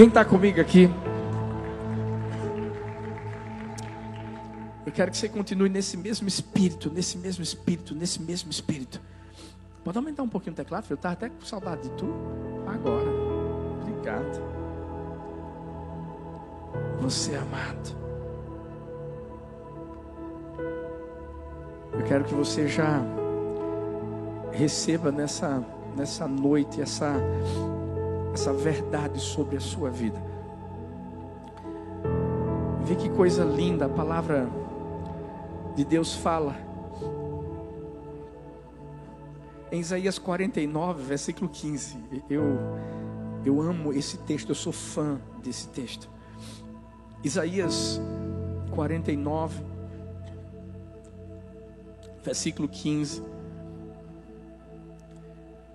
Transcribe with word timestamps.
Quem 0.00 0.08
está 0.08 0.24
comigo 0.24 0.58
aqui? 0.58 0.88
Eu 4.86 4.90
quero 4.90 5.10
que 5.10 5.16
você 5.18 5.28
continue 5.28 5.68
nesse 5.68 5.94
mesmo 5.94 6.26
espírito, 6.26 6.90
nesse 6.90 7.18
mesmo 7.18 7.42
espírito, 7.42 7.94
nesse 7.94 8.22
mesmo 8.22 8.50
espírito. 8.50 8.98
Pode 9.84 9.98
aumentar 9.98 10.22
um 10.22 10.28
pouquinho 10.28 10.54
o 10.54 10.56
teclado? 10.56 10.86
Eu 10.88 10.94
estava 10.94 11.12
até 11.12 11.28
com 11.28 11.42
saudade 11.42 11.82
de 11.82 11.90
tu. 11.96 12.06
Agora. 12.66 13.10
Obrigado. 13.82 14.42
Você 17.00 17.32
é 17.32 17.36
amado. 17.36 17.94
Eu 21.92 22.02
quero 22.04 22.24
que 22.24 22.32
você 22.32 22.66
já 22.66 23.02
receba 24.50 25.12
nessa, 25.12 25.62
nessa 25.94 26.26
noite 26.26 26.80
essa, 26.80 27.12
essa 28.32 28.52
verdade 28.52 29.20
sobre 29.20 29.56
a 29.56 29.60
sua 29.60 29.90
vida. 29.90 30.20
Vê 32.82 32.96
que 32.96 33.08
coisa 33.10 33.44
linda 33.44 33.86
a 33.86 33.88
palavra 33.88 34.48
de 35.76 35.84
Deus 35.84 36.14
fala. 36.14 36.56
Em 39.70 39.78
Isaías 39.80 40.18
49, 40.18 41.02
versículo 41.02 41.48
15. 41.48 41.96
Eu, 42.28 42.42
eu 43.44 43.60
amo 43.60 43.92
esse 43.92 44.18
texto, 44.18 44.48
eu 44.48 44.54
sou 44.54 44.72
fã 44.72 45.20
desse 45.42 45.68
texto. 45.68 46.10
Isaías 47.22 48.00
49, 48.70 49.62
versículo 52.24 52.68
15. 52.68 53.22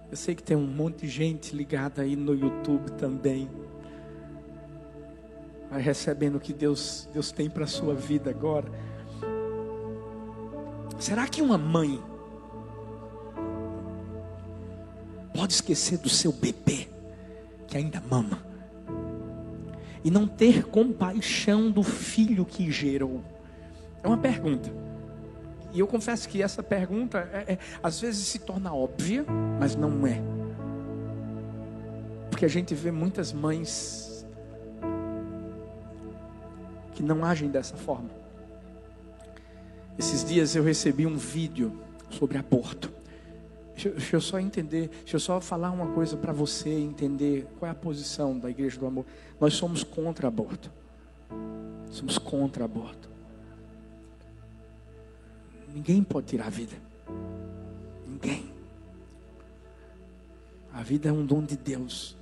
Eu 0.09 0.18
sei 0.18 0.36
que 0.36 0.44
tem 0.44 0.55
um 0.55 0.68
monte 0.68 1.02
de 1.02 1.08
gente 1.08 1.55
ligada 1.55 2.02
aí 2.02 2.16
no 2.16 2.34
YouTube 2.34 2.91
também. 2.91 3.50
Vai 5.70 5.81
recebendo 5.81 6.36
o 6.36 6.40
que 6.40 6.54
Deus, 6.54 7.09
Deus 7.12 7.31
tem 7.31 7.50
para 7.50 7.64
a 7.64 7.68
sua 7.68 7.95
vida 7.95 8.30
agora. 8.30 8.70
Será 11.00 11.28
que 11.28 11.42
uma 11.42 11.58
mãe 11.58 12.02
pode 15.33 15.53
esquecer 15.53 15.98
do 15.98 16.08
seu 16.08 16.31
bebê 16.31 16.88
que 17.67 17.76
ainda 17.76 18.02
mama 18.09 18.45
e 20.03 20.11
não 20.11 20.28
ter 20.28 20.66
compaixão 20.66 21.70
do 21.70 21.83
filho 21.83 22.45
que 22.45 22.72
gerou? 22.72 23.22
É 24.03 24.08
uma 24.08 24.17
pergunta. 24.17 24.84
E 25.76 25.80
eu 25.81 25.88
confesso 25.88 26.30
que 26.30 26.42
essa 26.42 26.64
pergunta 26.64 27.30
é, 27.34 27.54
é, 27.54 27.59
às 27.84 28.00
vezes 28.00 28.26
se 28.26 28.40
torna 28.40 28.73
óbvia, 28.73 29.26
mas 29.59 29.76
não 29.76 30.08
é. 30.08 30.22
Porque 32.30 32.45
a 32.45 32.48
gente 32.48 32.73
vê 32.73 32.92
muitas 32.92 33.34
mães 33.34 34.26
que 36.94 37.04
não 37.04 37.26
agem 37.26 37.50
dessa 37.50 37.76
forma. 37.76 38.09
Esses 40.00 40.23
dias 40.23 40.56
eu 40.56 40.64
recebi 40.64 41.06
um 41.06 41.17
vídeo 41.17 41.78
sobre 42.10 42.38
aborto. 42.38 42.89
Deixa, 43.73 43.89
deixa 43.89 44.16
eu 44.16 44.22
só 44.22 44.39
entender, 44.39 44.88
deixa 45.00 45.17
eu 45.17 45.20
só 45.20 45.42
falar 45.42 45.72
uma 45.72 45.88
coisa 45.88 46.16
para 46.16 46.32
você 46.32 46.70
entender 46.70 47.45
qual 47.60 47.67
é 47.67 47.72
a 47.73 47.76
posição 47.76 48.39
da 48.39 48.50
Igreja 48.50 48.80
do 48.80 48.86
Amor. 48.86 49.06
Nós 49.42 49.56
somos 49.56 49.84
contra 49.84 50.30
aborto. 50.30 50.72
Somos 51.92 52.17
contra 52.17 52.64
aborto. 52.64 53.14
Ninguém 55.76 56.02
pode 56.02 56.28
tirar 56.28 56.48
a 56.48 56.50
vida. 56.50 56.73
Ninguém. 58.08 58.50
A 60.73 60.82
vida 60.82 61.09
é 61.09 61.12
um 61.12 61.26
dom 61.26 61.44
de 61.44 61.58
Deus. 61.58 62.16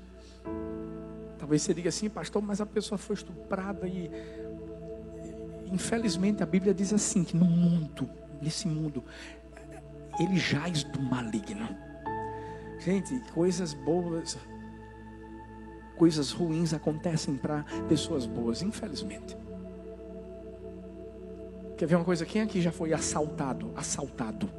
Talvez 1.37 1.61
você 1.61 1.71
diga 1.71 1.89
assim, 1.89 2.09
pastor, 2.09 2.41
mas 2.41 2.59
a 2.59 2.65
pessoa 2.65 2.97
foi 2.97 3.15
estuprada 3.15 3.87
e 3.87 4.09
infelizmente 5.71 6.41
a 6.41 6.47
Bíblia 6.47 6.73
diz 6.73 6.91
assim 6.93 7.23
que 7.23 7.37
no 7.37 7.45
mundo, 7.45 8.09
nesse 8.41 8.67
mundo, 8.67 9.03
ele 10.19 10.37
jaz 10.37 10.83
do 10.83 10.99
maligno. 10.99 11.69
Gente, 12.79 13.19
coisas 13.33 13.75
boas, 13.75 14.35
coisas 15.95 16.31
ruins 16.31 16.73
acontecem 16.73 17.35
para 17.35 17.63
pessoas 17.87 18.25
boas, 18.25 18.63
infelizmente. 18.63 19.37
Quer 21.77 21.85
ver 21.85 21.95
uma 21.95 22.05
coisa? 22.05 22.25
Quem 22.25 22.41
aqui 22.41 22.61
já 22.61 22.71
foi 22.71 22.93
assaltado? 22.93 23.71
Assaltado. 23.75 24.49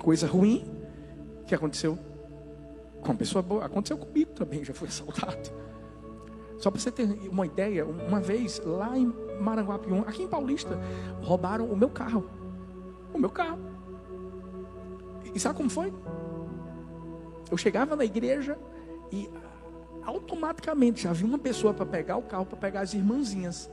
Coisa 0.00 0.26
ruim 0.26 0.64
que 1.46 1.54
aconteceu 1.54 1.98
com 3.00 3.10
uma 3.12 3.14
pessoa 3.16 3.42
boa. 3.42 3.64
Aconteceu 3.64 3.98
comigo 3.98 4.32
também, 4.32 4.64
já 4.64 4.72
fui 4.72 4.88
assaltado. 4.88 5.50
Só 6.58 6.70
para 6.70 6.80
você 6.80 6.90
ter 6.90 7.04
uma 7.30 7.44
ideia, 7.44 7.84
uma 7.84 8.20
vez 8.20 8.60
lá 8.64 8.96
em 8.96 9.12
Maranguapium, 9.40 10.00
aqui 10.00 10.22
em 10.22 10.28
Paulista, 10.28 10.78
roubaram 11.20 11.66
o 11.66 11.76
meu 11.76 11.90
carro. 11.90 12.28
O 13.12 13.18
meu 13.18 13.30
carro. 13.30 13.58
E 15.34 15.38
sabe 15.38 15.56
como 15.56 15.68
foi? 15.68 15.92
Eu 17.50 17.56
chegava 17.56 17.94
na 17.94 18.04
igreja 18.04 18.58
e 19.12 19.28
automaticamente 20.06 21.02
já 21.02 21.10
havia 21.10 21.26
uma 21.26 21.38
pessoa 21.38 21.74
para 21.74 21.84
pegar 21.84 22.16
o 22.16 22.22
carro, 22.22 22.46
para 22.46 22.56
pegar 22.56 22.80
as 22.80 22.94
irmãzinhas. 22.94 23.70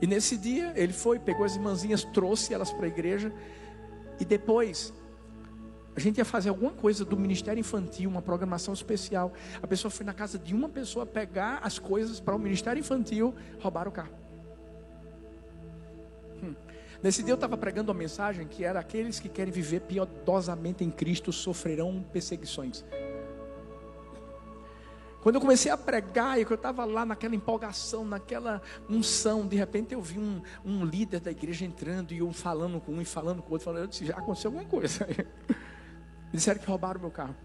E 0.00 0.06
nesse 0.06 0.36
dia 0.36 0.72
ele 0.76 0.92
foi, 0.92 1.18
pegou 1.18 1.44
as 1.44 1.56
irmãzinhas, 1.56 2.04
trouxe 2.04 2.54
elas 2.54 2.72
para 2.72 2.86
a 2.86 2.88
igreja. 2.88 3.32
E 4.20 4.24
depois 4.24 4.94
a 5.96 6.00
gente 6.00 6.18
ia 6.18 6.24
fazer 6.24 6.48
alguma 6.48 6.70
coisa 6.70 7.04
do 7.04 7.16
Ministério 7.16 7.58
Infantil, 7.60 8.08
uma 8.08 8.22
programação 8.22 8.72
especial. 8.72 9.32
A 9.60 9.66
pessoa 9.66 9.90
foi 9.90 10.06
na 10.06 10.14
casa 10.14 10.38
de 10.38 10.54
uma 10.54 10.68
pessoa 10.68 11.04
pegar 11.04 11.58
as 11.62 11.78
coisas 11.78 12.20
para 12.20 12.36
o 12.36 12.38
Ministério 12.38 12.78
Infantil, 12.78 13.34
roubaram 13.58 13.90
o 13.90 13.92
carro. 13.92 14.14
Hum. 16.40 16.54
Nesse 17.02 17.24
dia 17.24 17.32
eu 17.32 17.36
estava 17.36 17.56
pregando 17.56 17.90
uma 17.90 17.98
mensagem 17.98 18.46
que 18.46 18.64
era 18.64 18.78
aqueles 18.78 19.18
que 19.18 19.28
querem 19.28 19.52
viver 19.52 19.80
piedosamente 19.80 20.84
em 20.84 20.90
Cristo 20.90 21.32
sofrerão 21.32 22.04
perseguições. 22.12 22.84
Quando 25.28 25.34
eu 25.34 25.40
comecei 25.42 25.70
a 25.70 25.76
pregar, 25.76 26.38
e 26.38 26.42
eu 26.42 26.54
estava 26.54 26.86
lá 26.86 27.04
naquela 27.04 27.34
empolgação, 27.34 28.02
naquela 28.02 28.62
unção, 28.88 29.46
de 29.46 29.56
repente 29.56 29.92
eu 29.92 30.00
vi 30.00 30.18
um, 30.18 30.40
um 30.64 30.86
líder 30.86 31.20
da 31.20 31.30
igreja 31.30 31.66
entrando 31.66 32.12
e 32.14 32.18
eu 32.20 32.32
falando 32.32 32.80
com 32.80 32.92
um 32.92 33.02
e 33.02 33.04
falando 33.04 33.42
com 33.42 33.50
o 33.50 33.52
outro, 33.52 33.66
falando, 33.66 33.82
eu 33.82 33.86
disse, 33.88 34.06
já 34.06 34.16
aconteceu 34.16 34.48
alguma 34.48 34.64
coisa. 34.64 35.06
Disseram 36.32 36.58
que 36.58 36.66
roubaram 36.66 36.98
meu 36.98 37.10
carro. 37.10 37.36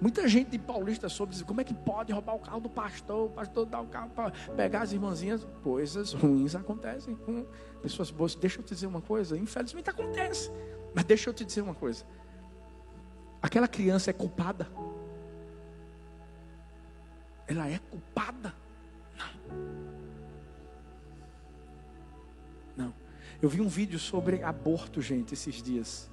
Muita 0.00 0.28
gente 0.28 0.52
de 0.52 0.60
Paulista 0.60 1.08
soube 1.08 1.32
dizer, 1.32 1.42
como 1.42 1.60
é 1.60 1.64
que 1.64 1.74
pode 1.74 2.12
roubar 2.12 2.36
o 2.36 2.38
carro 2.38 2.60
do 2.60 2.70
pastor, 2.70 3.26
o 3.26 3.30
pastor 3.30 3.66
dá 3.66 3.80
o 3.80 3.88
carro 3.88 4.10
para 4.10 4.30
pegar 4.54 4.82
as 4.82 4.92
irmãzinhas. 4.92 5.44
Coisas 5.64 6.12
ruins 6.12 6.54
acontecem 6.54 7.16
com 7.16 7.44
pessoas 7.82 8.12
boas. 8.12 8.36
Deixa 8.36 8.60
eu 8.60 8.62
te 8.62 8.74
dizer 8.74 8.86
uma 8.86 9.00
coisa, 9.00 9.36
infelizmente 9.36 9.90
acontece. 9.90 10.52
Mas 10.94 11.02
deixa 11.02 11.28
eu 11.30 11.34
te 11.34 11.44
dizer 11.44 11.62
uma 11.62 11.74
coisa. 11.74 12.04
Aquela 13.42 13.66
criança 13.66 14.08
é 14.08 14.12
culpada 14.12 14.70
ela 17.52 17.68
é 17.68 17.78
culpada? 17.78 18.54
Não. 22.76 22.86
Não. 22.86 22.94
Eu 23.40 23.48
vi 23.48 23.60
um 23.60 23.68
vídeo 23.68 23.98
sobre 23.98 24.42
aborto, 24.42 25.00
gente, 25.00 25.34
esses 25.34 25.62
dias. 25.62 26.10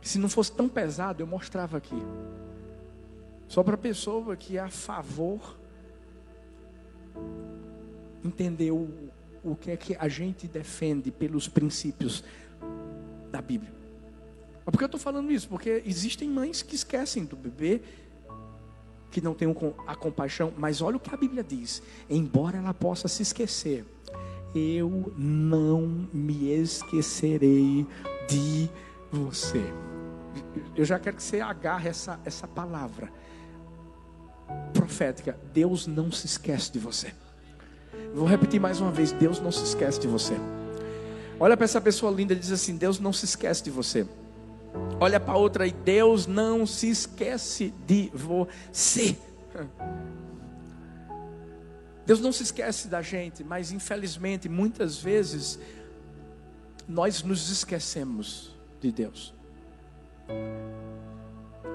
Se 0.00 0.18
não 0.18 0.28
fosse 0.28 0.52
tão 0.52 0.68
pesado, 0.68 1.22
eu 1.22 1.26
mostrava 1.26 1.78
aqui. 1.78 1.96
Só 3.48 3.62
para 3.62 3.74
a 3.74 3.78
pessoa 3.78 4.36
que 4.36 4.56
é 4.56 4.60
a 4.60 4.70
favor 4.70 5.58
entender 8.24 8.70
o, 8.70 8.88
o 9.42 9.54
que 9.54 9.70
é 9.70 9.76
que 9.76 9.96
a 9.96 10.08
gente 10.08 10.46
defende 10.46 11.10
pelos 11.10 11.48
princípios 11.48 12.24
da 13.30 13.40
Bíblia. 13.40 13.72
Mas 14.64 14.72
por 14.72 14.78
que 14.78 14.84
eu 14.84 14.86
estou 14.86 15.00
falando 15.00 15.30
isso? 15.30 15.48
Porque 15.48 15.82
existem 15.84 16.28
mães 16.28 16.62
que 16.62 16.74
esquecem 16.74 17.24
do 17.24 17.36
bebê 17.36 17.82
que 19.14 19.20
não 19.20 19.32
tenham 19.32 19.54
a 19.86 19.94
compaixão, 19.94 20.52
mas 20.58 20.82
olha 20.82 20.96
o 20.96 21.00
que 21.00 21.14
a 21.14 21.16
Bíblia 21.16 21.44
diz: 21.44 21.80
embora 22.10 22.58
ela 22.58 22.74
possa 22.74 23.06
se 23.06 23.22
esquecer, 23.22 23.86
eu 24.52 25.14
não 25.16 26.08
me 26.12 26.52
esquecerei 26.52 27.86
de 28.28 28.68
você. 29.12 29.62
Eu 30.74 30.84
já 30.84 30.98
quero 30.98 31.16
que 31.16 31.22
você 31.22 31.40
agarre 31.40 31.88
essa, 31.88 32.18
essa 32.24 32.48
palavra 32.48 33.12
profética: 34.72 35.38
Deus 35.52 35.86
não 35.86 36.10
se 36.10 36.26
esquece 36.26 36.72
de 36.72 36.80
você. 36.80 37.14
Vou 38.12 38.26
repetir 38.26 38.60
mais 38.60 38.80
uma 38.80 38.90
vez: 38.90 39.12
Deus 39.12 39.38
não 39.38 39.52
se 39.52 39.62
esquece 39.62 40.00
de 40.00 40.08
você. 40.08 40.34
Olha 41.38 41.56
para 41.56 41.64
essa 41.64 41.80
pessoa 41.80 42.10
linda 42.10 42.32
e 42.32 42.36
diz 42.36 42.50
assim: 42.50 42.76
Deus 42.76 42.98
não 42.98 43.12
se 43.12 43.26
esquece 43.26 43.62
de 43.62 43.70
você. 43.70 44.04
Olha 45.00 45.20
para 45.20 45.36
outra 45.36 45.66
e 45.66 45.72
Deus 45.72 46.26
não 46.26 46.66
se 46.66 46.88
esquece 46.88 47.72
de 47.86 48.10
você. 48.14 49.16
Deus 52.06 52.20
não 52.20 52.32
se 52.32 52.42
esquece 52.42 52.88
da 52.88 53.00
gente, 53.00 53.42
mas 53.42 53.72
infelizmente 53.72 54.48
muitas 54.48 54.98
vezes 54.98 55.58
nós 56.86 57.22
nos 57.22 57.50
esquecemos 57.50 58.54
de 58.80 58.92
Deus. 58.92 59.34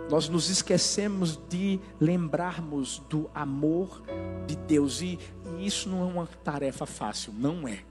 nós 0.09 0.27
nos 0.27 0.49
esquecemos 0.49 1.39
de 1.49 1.79
lembrarmos 1.99 2.99
do 3.09 3.29
amor 3.33 4.03
de 4.47 4.55
Deus. 4.55 5.01
E, 5.01 5.19
e 5.57 5.65
isso 5.65 5.87
não 5.87 6.01
é 6.01 6.05
uma 6.05 6.27
tarefa 6.43 6.85
fácil, 6.85 7.31
não 7.33 7.67
é. 7.67 7.83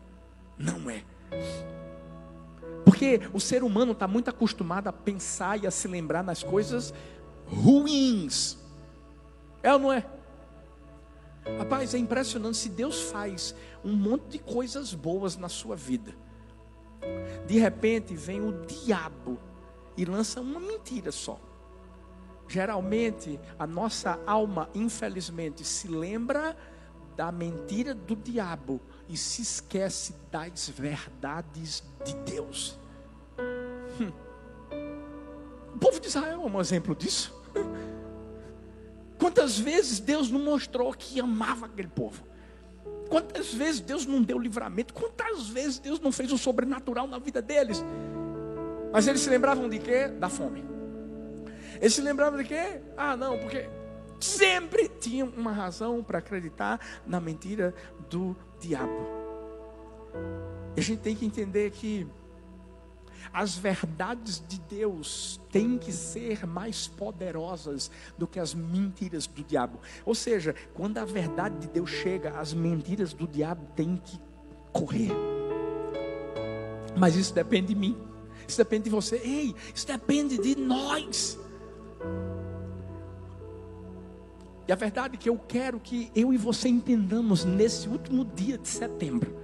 Não 0.58 0.90
é. 0.90 1.05
Porque 2.88 3.20
o 3.35 3.38
ser 3.38 3.62
humano 3.62 3.93
está 3.93 4.08
muito 4.08 4.31
acostumado 4.31 4.88
a 4.88 4.93
pensar 4.93 5.62
e 5.62 5.67
a 5.67 5.70
se 5.70 5.87
lembrar 5.87 6.25
nas 6.25 6.43
coisas 6.43 6.94
ruins. 7.46 8.56
É 9.62 9.70
ou 9.75 9.79
não 9.79 9.93
é? 9.93 10.06
Rapaz, 11.58 11.93
é 11.93 11.99
impressionante 11.99 12.56
se 12.56 12.70
Deus 12.70 13.02
faz 13.02 13.55
um 13.85 13.93
monte 13.93 14.25
de 14.29 14.38
coisas 14.38 14.94
boas 14.94 15.37
na 15.37 15.50
sua 15.50 15.76
vida. 15.76 16.14
De 17.46 17.58
repente 17.58 18.14
vem 18.14 18.40
o 18.40 18.64
diabo 18.64 19.38
e 19.94 20.06
lança 20.06 20.41
uma 20.41 20.58
mentira 20.58 21.12
só. 21.12 21.38
Geralmente, 22.49 23.38
a 23.58 23.67
nossa 23.67 24.19
alma, 24.26 24.70
infelizmente, 24.75 25.62
se 25.62 25.88
lembra 25.88 26.56
da 27.14 27.31
mentira 27.31 27.94
do 27.94 28.17
diabo 28.17 28.81
e 29.08 29.16
se 29.16 29.43
esquece 29.43 30.14
das 30.31 30.69
verdades 30.69 31.82
de 32.05 32.14
Deus. 32.31 32.78
Hum. 34.00 34.12
O 35.75 35.78
povo 35.78 36.00
de 36.00 36.08
Israel 36.08 36.43
é 36.43 36.46
um 36.46 36.60
exemplo 36.60 36.94
disso. 36.94 37.34
Quantas 39.19 39.58
vezes 39.58 39.99
Deus 39.99 40.31
não 40.31 40.40
mostrou 40.40 40.93
que 40.93 41.20
amava 41.20 41.66
aquele 41.66 41.88
povo? 41.88 42.22
Quantas 43.08 43.52
vezes 43.52 43.81
Deus 43.81 44.05
não 44.06 44.22
deu 44.22 44.38
livramento? 44.38 44.93
Quantas 44.93 45.49
vezes 45.49 45.78
Deus 45.78 45.99
não 45.99 46.12
fez 46.12 46.31
o 46.31 46.38
sobrenatural 46.38 47.06
na 47.06 47.19
vida 47.19 47.40
deles? 47.40 47.82
Mas 48.93 49.06
eles 49.06 49.20
se 49.20 49.31
lembravam 49.31 49.69
de 49.69 49.78
quê? 49.78 50.08
Da 50.08 50.28
fome. 50.28 50.64
Eles 51.81 51.94
se 51.94 52.00
lembravam 52.00 52.38
de 52.38 52.44
quê? 52.44 52.81
Ah, 52.96 53.16
não, 53.16 53.38
porque 53.38 53.69
sempre 54.20 54.88
tinham 54.88 55.28
uma 55.28 55.52
razão 55.52 56.02
para 56.02 56.19
acreditar 56.19 56.81
na 57.06 57.20
mentira 57.20 57.75
do 58.10 58.37
diabo. 58.60 59.06
E 60.76 60.81
a 60.81 60.82
gente 60.82 61.00
tem 61.00 61.14
que 61.14 61.25
entender 61.25 61.70
que 61.70 62.06
as 63.32 63.56
verdades 63.56 64.43
de 64.46 64.58
Deus 64.60 65.40
têm 65.50 65.76
que 65.78 65.93
ser 65.93 66.46
mais 66.46 66.87
poderosas 66.87 67.90
do 68.16 68.26
que 68.26 68.38
as 68.38 68.55
mentiras 68.55 69.26
do 69.26 69.43
diabo. 69.43 69.78
Ou 70.05 70.14
seja, 70.14 70.55
quando 70.75 70.99
a 70.99 71.05
verdade 71.05 71.58
de 71.58 71.69
Deus 71.69 71.90
chega, 71.90 72.38
as 72.38 72.55
mentiras 72.55 73.12
do 73.12 73.26
diabo 73.26 73.66
têm 73.75 74.00
que 74.02 74.19
correr. 74.72 75.12
Mas 76.96 77.16
isso 77.16 77.34
depende 77.34 77.69
de 77.69 77.75
mim. 77.75 77.96
Isso 78.46 78.58
depende 78.58 78.84
de 78.84 78.90
você. 78.90 79.16
Ei, 79.16 79.55
isso 79.75 79.87
depende 79.87 80.38
de 80.38 80.56
nós. 80.56 81.38
E 84.69 84.73
a 84.73 84.76
verdade 84.76 85.15
é 85.15 85.19
que 85.19 85.31
eu 85.31 85.38
quero 85.38 85.81
que 85.81 86.12
eu 86.15 86.31
e 86.31 86.37
você 86.37 86.69
entendamos 86.69 87.43
nesse 87.43 87.88
último 87.88 88.23
dia 88.23 88.59
de 88.59 88.69
setembro 88.69 89.35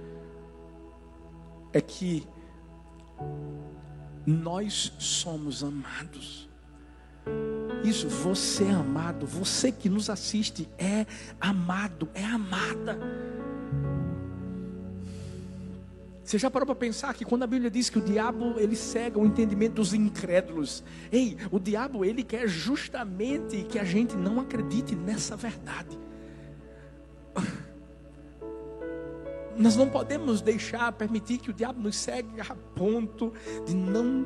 é 1.73 1.81
que 1.81 2.27
nós 4.25 4.93
somos 4.99 5.63
amados. 5.63 6.47
Isso, 7.83 8.07
você 8.07 8.65
é 8.65 8.71
amado, 8.71 9.25
você 9.25 9.71
que 9.71 9.89
nos 9.89 10.11
assiste 10.11 10.69
é 10.77 11.07
amado, 11.41 12.07
é 12.13 12.23
amada. 12.23 12.99
Você 16.25 16.39
já 16.39 16.49
parou 16.49 16.65
para 16.65 16.73
pensar 16.73 17.13
que 17.13 17.23
quando 17.23 17.43
a 17.43 17.47
Bíblia 17.47 17.69
diz 17.69 17.87
que 17.87 17.99
o 17.99 18.01
diabo 18.01 18.59
ele 18.59 18.75
cega 18.75 19.19
o 19.19 19.27
entendimento 19.27 19.75
dos 19.75 19.93
incrédulos, 19.93 20.83
ei, 21.11 21.37
o 21.51 21.59
diabo 21.59 22.03
ele 22.03 22.23
quer 22.23 22.47
justamente 22.47 23.63
que 23.65 23.77
a 23.77 23.83
gente 23.83 24.15
não 24.15 24.39
acredite 24.39 24.95
nessa 24.95 25.35
verdade. 25.35 25.99
Nós 29.55 29.75
não 29.75 29.87
podemos 29.87 30.41
deixar, 30.41 30.91
permitir 30.93 31.37
que 31.37 31.51
o 31.51 31.53
diabo 31.53 31.79
nos 31.79 31.95
cegue 31.95 32.41
a 32.41 32.55
ponto 32.75 33.31
de 33.63 33.75
não 33.75 34.25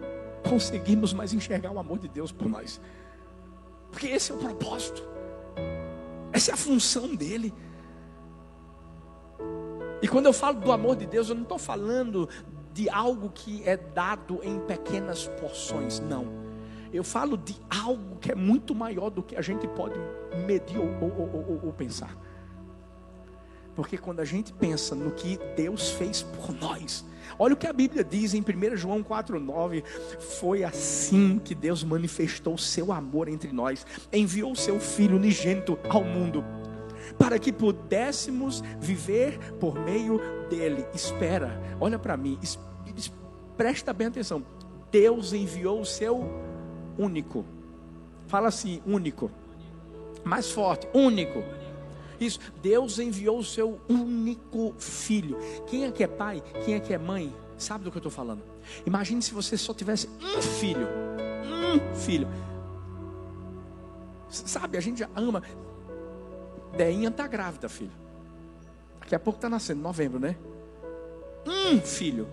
conseguirmos 0.49 1.13
mais 1.13 1.33
enxergar 1.33 1.69
o 1.69 1.79
amor 1.79 1.99
de 1.99 2.07
Deus 2.07 2.31
por 2.31 2.47
nós, 2.47 2.79
porque 3.91 4.07
esse 4.07 4.31
é 4.31 4.35
o 4.35 4.37
propósito, 4.37 5.03
essa 6.31 6.51
é 6.51 6.53
a 6.53 6.57
função 6.57 7.13
dele. 7.13 7.53
E 10.01 10.07
quando 10.07 10.27
eu 10.27 10.33
falo 10.33 10.59
do 10.59 10.71
amor 10.71 10.95
de 10.95 11.05
Deus, 11.05 11.29
eu 11.29 11.35
não 11.35 11.43
estou 11.43 11.57
falando 11.57 12.29
de 12.73 12.89
algo 12.89 13.29
que 13.29 13.61
é 13.67 13.75
dado 13.75 14.39
em 14.43 14.59
pequenas 14.59 15.27
porções, 15.39 15.99
não. 15.99 16.27
Eu 16.93 17.03
falo 17.03 17.37
de 17.37 17.55
algo 17.69 18.17
que 18.19 18.31
é 18.31 18.35
muito 18.35 18.73
maior 18.73 19.09
do 19.09 19.21
que 19.21 19.35
a 19.35 19.41
gente 19.41 19.67
pode 19.67 19.99
medir 20.47 20.79
ou, 20.79 20.87
ou, 21.01 21.45
ou, 21.47 21.59
ou 21.65 21.73
pensar. 21.73 22.15
Porque 23.75 23.97
quando 23.97 24.19
a 24.19 24.25
gente 24.25 24.51
pensa 24.51 24.95
no 24.95 25.11
que 25.11 25.39
Deus 25.55 25.91
fez 25.91 26.23
por 26.23 26.53
nós, 26.53 27.05
olha 27.37 27.53
o 27.53 27.57
que 27.57 27.67
a 27.67 27.73
Bíblia 27.73 28.03
diz 28.03 28.33
em 28.33 28.41
1 28.41 28.75
João 28.75 29.03
4,9: 29.03 29.83
Foi 30.39 30.63
assim 30.63 31.39
que 31.39 31.53
Deus 31.53 31.83
manifestou 31.83 32.55
o 32.55 32.57
seu 32.57 32.91
amor 32.91 33.27
entre 33.27 33.51
nós, 33.51 33.85
enviou 34.11 34.51
o 34.51 34.55
seu 34.55 34.79
Filho 34.79 35.15
unigênito 35.15 35.77
ao 35.89 36.03
mundo 36.03 36.43
para 37.17 37.39
que 37.39 37.51
pudéssemos 37.51 38.61
viver 38.79 39.53
por 39.55 39.79
meio 39.79 40.19
dele. 40.49 40.85
Espera, 40.93 41.61
olha 41.79 41.97
para 41.97 42.17
mim, 42.17 42.37
es, 42.41 42.59
es, 42.95 43.11
presta 43.57 43.93
bem 43.93 44.07
atenção. 44.07 44.43
Deus 44.91 45.33
enviou 45.33 45.81
o 45.81 45.85
seu 45.85 46.23
único. 46.97 47.45
Fala 48.27 48.47
assim, 48.47 48.81
único. 48.85 49.31
Mais 50.23 50.51
forte, 50.51 50.87
único. 50.93 51.43
Isso, 52.19 52.39
Deus 52.61 52.99
enviou 52.99 53.39
o 53.39 53.43
seu 53.43 53.79
único 53.87 54.73
filho. 54.77 55.37
Quem 55.67 55.85
é 55.85 55.91
que 55.91 56.03
é 56.03 56.07
pai? 56.07 56.43
Quem 56.65 56.75
é 56.75 56.79
que 56.79 56.93
é 56.93 56.97
mãe? 56.97 57.33
Sabe 57.57 57.83
do 57.83 57.91
que 57.91 57.97
eu 57.97 57.99
estou 57.99 58.11
falando? 58.11 58.43
Imagine 58.85 59.21
se 59.21 59.33
você 59.33 59.57
só 59.57 59.73
tivesse 59.73 60.09
um 60.21 60.41
filho. 60.41 60.87
Um 61.47 61.95
filho. 61.95 62.27
Sabe, 64.29 64.77
a 64.77 64.81
gente 64.81 65.03
ama. 65.15 65.41
Deinha 66.75 67.09
está 67.09 67.27
grávida, 67.27 67.67
filho. 67.67 67.91
Daqui 68.99 69.15
a 69.15 69.19
pouco 69.19 69.37
está 69.37 69.49
nascendo, 69.49 69.81
novembro, 69.81 70.19
né? 70.19 70.35
Um 71.47 71.79
filho. 71.81 72.27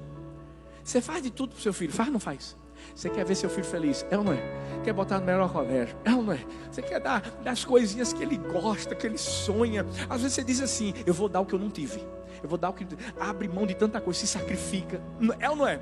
Você 0.82 1.00
faz 1.00 1.22
de 1.22 1.30
tudo 1.30 1.52
para 1.52 1.62
seu 1.62 1.72
filho, 1.72 1.92
faz 1.92 2.08
ou 2.08 2.12
não 2.12 2.20
faz? 2.20 2.56
Você 2.94 3.10
quer 3.10 3.24
ver 3.24 3.34
seu 3.34 3.50
filho 3.50 3.64
feliz? 3.64 4.06
É 4.10 4.16
ou 4.16 4.24
não 4.24 4.32
é? 4.32 4.42
Quer 4.84 4.92
botar 4.92 5.18
no 5.18 5.26
melhor 5.26 5.52
colégio? 5.52 5.96
É 6.04 6.14
ou 6.14 6.22
não 6.22 6.32
é? 6.32 6.44
Você 6.70 6.82
quer 6.82 7.00
dar 7.00 7.20
das 7.42 7.64
coisinhas 7.64 8.12
que 8.12 8.22
ele 8.22 8.36
gosta, 8.36 8.94
que 8.94 9.06
ele 9.06 9.18
sonha. 9.18 9.84
Às 10.08 10.22
vezes 10.22 10.34
você 10.34 10.44
diz 10.44 10.60
assim: 10.60 10.94
Eu 11.04 11.14
vou 11.14 11.28
dar 11.28 11.40
o 11.40 11.46
que 11.46 11.54
eu 11.54 11.58
não 11.58 11.70
tive. 11.70 12.00
Eu 12.42 12.48
vou 12.48 12.58
dar 12.58 12.70
o 12.70 12.72
que. 12.72 12.86
Abre 13.18 13.48
mão 13.48 13.66
de 13.66 13.74
tanta 13.74 14.00
coisa, 14.00 14.20
se 14.20 14.26
sacrifica. 14.26 15.00
É 15.40 15.50
ou 15.50 15.56
não 15.56 15.66
é? 15.66 15.80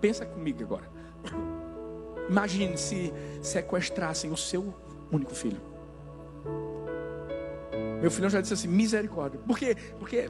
Pensa 0.00 0.24
comigo 0.24 0.62
agora. 0.62 0.90
Imagine 2.28 2.76
se 2.76 3.12
sequestrassem 3.40 4.30
o 4.30 4.36
seu 4.36 4.74
único 5.10 5.34
filho. 5.34 5.60
Meu 8.00 8.10
filho 8.10 8.28
já 8.28 8.40
disse 8.40 8.54
assim: 8.54 8.68
misericórdia. 8.68 9.40
Por 9.46 9.58
quê? 9.58 9.76
Porque 9.98 10.28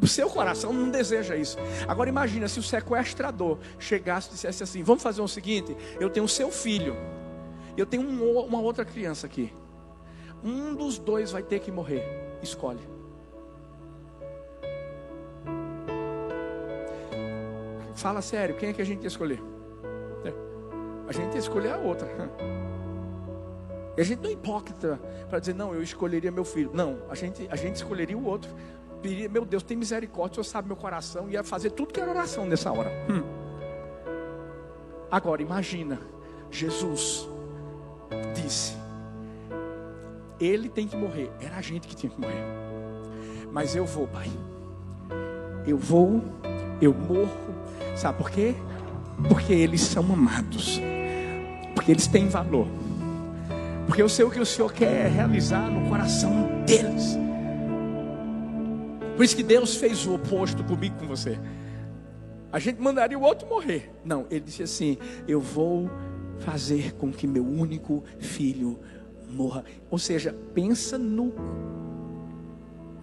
o 0.00 0.06
seu 0.06 0.28
coração 0.28 0.72
não 0.72 0.90
deseja 0.90 1.36
isso. 1.36 1.56
Agora 1.88 2.08
imagina 2.08 2.48
se 2.48 2.58
o 2.58 2.62
sequestrador 2.62 3.58
chegasse 3.78 4.28
e 4.28 4.32
dissesse 4.32 4.62
assim: 4.62 4.82
Vamos 4.82 5.02
fazer 5.02 5.20
o 5.20 5.28
seguinte: 5.28 5.76
eu 6.00 6.10
tenho 6.10 6.26
o 6.26 6.28
seu 6.28 6.50
filho, 6.50 6.96
eu 7.76 7.86
tenho 7.86 8.02
um, 8.02 8.40
uma 8.40 8.60
outra 8.60 8.84
criança 8.84 9.26
aqui. 9.26 9.52
Um 10.42 10.74
dos 10.74 10.98
dois 10.98 11.32
vai 11.32 11.42
ter 11.42 11.60
que 11.60 11.70
morrer. 11.70 12.04
Escolhe. 12.42 12.94
Fala 17.94 18.20
sério, 18.20 18.56
quem 18.56 18.68
é 18.68 18.72
que 18.72 18.82
a 18.82 18.84
gente 18.84 19.02
ia 19.02 19.08
escolher? 19.08 19.40
É. 20.24 20.32
A 21.08 21.12
gente 21.12 21.32
ia 21.32 21.38
escolher 21.38 21.72
a 21.72 21.78
outra. 21.78 22.08
E 23.96 24.00
a 24.00 24.04
gente 24.04 24.20
não 24.20 24.28
é 24.28 24.32
hipócrita 24.32 25.00
para 25.28 25.38
dizer, 25.38 25.54
não, 25.54 25.74
eu 25.74 25.82
escolheria 25.82 26.30
meu 26.30 26.44
filho. 26.44 26.70
Não, 26.74 26.98
a 27.08 27.14
gente, 27.14 27.46
a 27.50 27.56
gente 27.56 27.76
escolheria 27.76 28.16
o 28.16 28.24
outro. 28.24 28.50
Meu 29.30 29.44
Deus, 29.44 29.62
tem 29.62 29.76
misericórdia, 29.76 30.40
o 30.40 30.44
Senhor 30.44 30.52
sabe 30.52 30.68
meu 30.68 30.76
coração. 30.76 31.28
Ia 31.30 31.44
fazer 31.44 31.70
tudo 31.70 31.92
que 31.92 32.00
era 32.00 32.10
oração 32.10 32.46
nessa 32.46 32.72
hora. 32.72 32.90
Hum. 33.08 33.22
Agora, 35.10 35.42
imagina, 35.42 36.00
Jesus 36.50 37.28
disse: 38.34 38.74
Ele 40.40 40.68
tem 40.68 40.88
que 40.88 40.96
morrer. 40.96 41.30
Era 41.40 41.56
a 41.56 41.60
gente 41.60 41.86
que 41.86 41.94
tinha 41.94 42.10
que 42.10 42.20
morrer. 42.20 42.42
Mas 43.52 43.76
eu 43.76 43.84
vou, 43.84 44.08
Pai. 44.08 44.28
Eu 45.66 45.78
vou, 45.78 46.22
eu 46.80 46.92
morro. 46.92 47.54
Sabe 47.94 48.18
por 48.18 48.30
quê? 48.30 48.54
Porque 49.28 49.52
eles 49.52 49.82
são 49.82 50.02
amados. 50.12 50.80
Porque 51.74 51.92
eles 51.92 52.06
têm 52.08 52.28
valor. 52.28 52.66
Porque 53.86 54.02
eu 54.02 54.08
sei 54.08 54.24
o 54.24 54.30
que 54.30 54.40
o 54.40 54.46
Senhor 54.46 54.72
quer 54.72 55.10
realizar 55.10 55.70
no 55.70 55.88
coração 55.88 56.64
deles. 56.66 57.18
Por 59.16 59.24
isso 59.24 59.36
que 59.36 59.42
Deus 59.42 59.76
fez 59.76 60.06
o 60.06 60.14
oposto 60.14 60.64
comigo, 60.64 60.96
com 60.98 61.06
você. 61.06 61.38
A 62.50 62.58
gente 62.58 62.80
mandaria 62.80 63.18
o 63.18 63.22
outro 63.22 63.48
morrer. 63.48 63.92
Não, 64.04 64.26
ele 64.30 64.40
disse 64.40 64.62
assim: 64.62 64.96
Eu 65.28 65.40
vou 65.40 65.90
fazer 66.38 66.94
com 66.94 67.12
que 67.12 67.26
meu 67.26 67.44
único 67.44 68.02
filho 68.18 68.78
morra. 69.28 69.64
Ou 69.90 69.98
seja, 69.98 70.34
pensa 70.54 70.98
no 70.98 71.32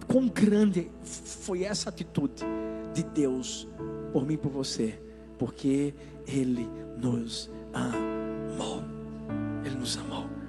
quão 0.06 0.28
grande 0.28 0.90
foi 1.02 1.64
essa 1.64 1.88
atitude 1.88 2.44
de 2.92 3.02
Deus 3.02 3.68
por 4.12 4.26
mim 4.26 4.34
e 4.34 4.38
por 4.38 4.50
você, 4.50 4.98
porque 5.38 5.94
Ele 6.26 6.68
nos 6.98 7.50
amou. 7.72 8.82
Ele 9.64 9.76
nos 9.76 9.96
amou. 9.96 10.41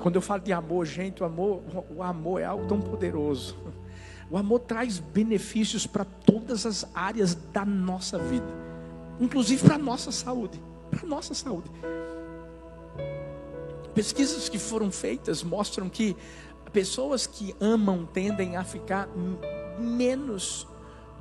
Quando 0.00 0.16
eu 0.16 0.22
falo 0.22 0.40
de 0.40 0.52
amor, 0.52 0.86
gente, 0.86 1.22
o 1.22 1.26
amor, 1.26 1.62
o 1.94 2.02
amor 2.02 2.40
é 2.40 2.44
algo 2.44 2.66
tão 2.66 2.80
poderoso. 2.80 3.56
O 4.30 4.38
amor 4.38 4.60
traz 4.60 4.98
benefícios 4.98 5.86
para 5.86 6.04
todas 6.04 6.64
as 6.64 6.86
áreas 6.94 7.34
da 7.34 7.64
nossa 7.64 8.18
vida, 8.18 8.46
inclusive 9.20 9.62
para 9.62 9.74
a 9.74 9.78
nossa 9.78 10.10
saúde. 10.10 10.60
Para 10.90 11.02
a 11.02 11.06
nossa 11.06 11.34
saúde. 11.34 11.70
Pesquisas 13.94 14.48
que 14.48 14.58
foram 14.58 14.90
feitas 14.90 15.42
mostram 15.42 15.88
que 15.88 16.16
pessoas 16.72 17.26
que 17.26 17.54
amam 17.60 18.06
tendem 18.06 18.56
a 18.56 18.64
ficar 18.64 19.08
menos 19.78 20.66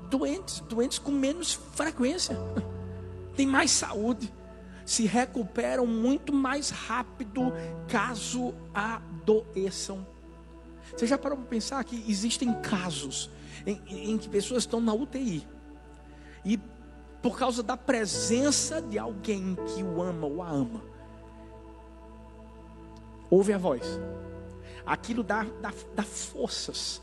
doentes, 0.10 0.62
doentes 0.62 1.00
com 1.00 1.12
menos 1.12 1.54
frequência, 1.74 2.38
têm 3.36 3.48
mais 3.48 3.72
saúde, 3.72 4.32
se 4.90 5.06
recuperam 5.06 5.86
muito 5.86 6.34
mais 6.34 6.72
rápido 6.72 7.54
caso 7.88 8.56
adoeçam. 8.74 10.04
Você 10.98 11.06
já 11.06 11.16
parou 11.16 11.38
para 11.38 11.46
pensar 11.46 11.84
que 11.84 12.04
existem 12.08 12.52
casos 12.60 13.30
em, 13.68 13.80
em 14.14 14.18
que 14.18 14.28
pessoas 14.28 14.64
estão 14.64 14.82
na 14.82 14.92
UTI 14.92 15.48
e 16.44 16.60
por 17.22 17.38
causa 17.38 17.62
da 17.62 17.78
presença 17.78 18.82
de 18.82 18.98
alguém 18.98 19.56
que 19.68 19.84
o 19.84 20.02
ama 20.02 20.26
ou 20.26 20.42
a 20.42 20.50
ama, 20.50 20.82
ouve 23.30 23.54
a 23.54 23.60
voz, 23.60 23.84
aquilo 24.88 25.22
dá, 25.22 25.46
dá, 25.62 25.72
dá 25.94 26.02
forças 26.02 27.00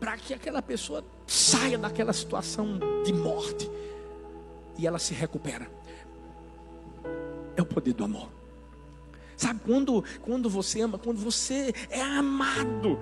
para 0.00 0.16
que 0.16 0.34
aquela 0.34 0.60
pessoa 0.60 1.04
saia 1.28 1.78
daquela 1.78 2.12
situação 2.12 2.80
de 3.04 3.12
morte 3.12 3.70
e 4.76 4.84
ela 4.84 4.98
se 4.98 5.14
recupera. 5.14 5.70
É 7.56 7.62
o 7.62 7.66
poder 7.66 7.92
do 7.92 8.04
amor. 8.04 8.28
Sabe 9.36 9.60
quando, 9.64 10.04
quando 10.22 10.48
você 10.48 10.80
ama, 10.80 10.98
quando 10.98 11.18
você 11.18 11.74
é 11.90 12.00
amado, 12.00 12.98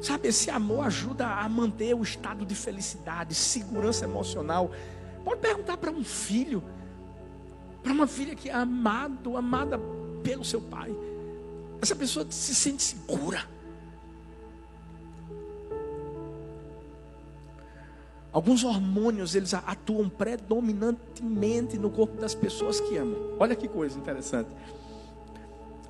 sabe, 0.00 0.28
esse 0.28 0.50
amor 0.50 0.86
ajuda 0.86 1.26
a 1.26 1.48
manter 1.48 1.94
o 1.94 2.02
estado 2.02 2.44
de 2.44 2.54
felicidade, 2.54 3.34
segurança 3.34 4.04
emocional. 4.04 4.70
Pode 5.24 5.40
perguntar 5.40 5.76
para 5.76 5.90
um 5.90 6.02
filho, 6.02 6.62
para 7.82 7.92
uma 7.92 8.06
filha 8.06 8.34
que 8.34 8.48
é 8.48 8.54
amado, 8.54 9.36
amada 9.36 9.78
pelo 10.22 10.44
seu 10.44 10.60
pai. 10.60 10.94
Essa 11.80 11.94
pessoa 11.94 12.26
se 12.28 12.54
sente 12.54 12.82
segura. 12.82 13.48
Alguns 18.34 18.64
hormônios 18.64 19.36
eles 19.36 19.54
atuam 19.54 20.08
predominantemente 20.08 21.78
no 21.78 21.88
corpo 21.88 22.20
das 22.20 22.34
pessoas 22.34 22.80
que 22.80 22.96
amam. 22.96 23.36
Olha 23.38 23.54
que 23.54 23.68
coisa 23.68 23.96
interessante. 23.96 24.50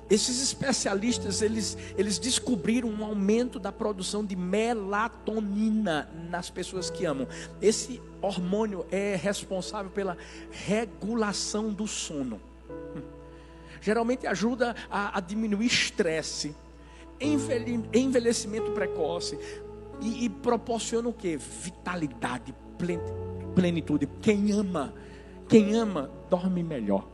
Esses 0.07 0.43
especialistas 0.43 1.41
eles, 1.41 1.75
eles 1.97 2.19
descobriram 2.19 2.87
um 2.87 3.03
aumento 3.03 3.57
da 3.57 3.71
produção 3.71 4.23
de 4.23 4.35
melatonina 4.35 6.07
nas 6.29 6.51
pessoas 6.51 6.91
que 6.91 7.03
amam. 7.03 7.27
Esse 7.59 7.99
hormônio 8.21 8.85
é 8.91 9.15
responsável 9.15 9.89
pela 9.89 10.15
regulação 10.51 11.73
do 11.73 11.87
sono. 11.87 12.39
Geralmente 13.81 14.27
ajuda 14.27 14.75
a, 14.87 15.17
a 15.17 15.19
diminuir 15.19 15.65
estresse, 15.65 16.55
envelhecimento 17.19 18.69
precoce, 18.71 19.39
e, 20.01 20.25
e 20.25 20.29
proporciona 20.29 21.09
o 21.09 21.13
que? 21.13 21.37
Vitalidade, 21.37 22.53
plenitude. 23.53 24.07
Quem 24.21 24.51
ama, 24.51 24.93
quem 25.47 25.75
ama, 25.75 26.09
dorme 26.29 26.63
melhor. 26.63 27.07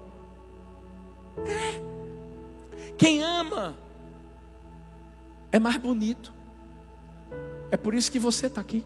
É. 1.45 1.81
Quem 2.97 3.23
ama 3.23 3.75
é 5.51 5.59
mais 5.59 5.77
bonito. 5.77 6.33
É 7.69 7.77
por 7.77 7.93
isso 7.93 8.11
que 8.11 8.19
você 8.19 8.47
está 8.47 8.61
aqui. 8.61 8.85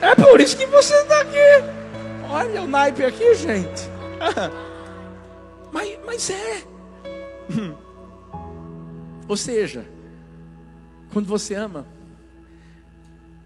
É 0.00 0.14
por 0.14 0.40
isso 0.40 0.56
que 0.56 0.66
você 0.66 0.94
está 0.94 1.20
aqui. 1.20 1.36
Olha 2.30 2.62
o 2.62 2.66
naipe 2.66 3.04
aqui, 3.04 3.34
gente. 3.34 3.88
mas, 5.72 5.98
mas 6.04 6.30
é. 6.30 6.62
Ou 9.28 9.36
seja, 9.36 9.86
quando 11.12 11.26
você 11.26 11.54
ama, 11.54 11.86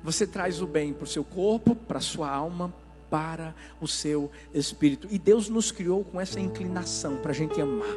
você 0.02 0.26
traz 0.26 0.60
o 0.60 0.66
bem 0.66 0.92
para 0.92 1.04
o 1.04 1.06
seu 1.06 1.24
corpo, 1.24 1.74
para 1.74 1.98
a 1.98 2.02
sua 2.02 2.30
alma, 2.30 2.72
para 3.10 3.54
o 3.80 3.88
seu 3.88 4.30
espírito. 4.54 5.08
E 5.10 5.18
Deus 5.18 5.48
nos 5.48 5.72
criou 5.72 6.04
com 6.04 6.20
essa 6.20 6.38
inclinação 6.38 7.16
para 7.16 7.32
a 7.32 7.34
gente 7.34 7.60
amar. 7.60 7.96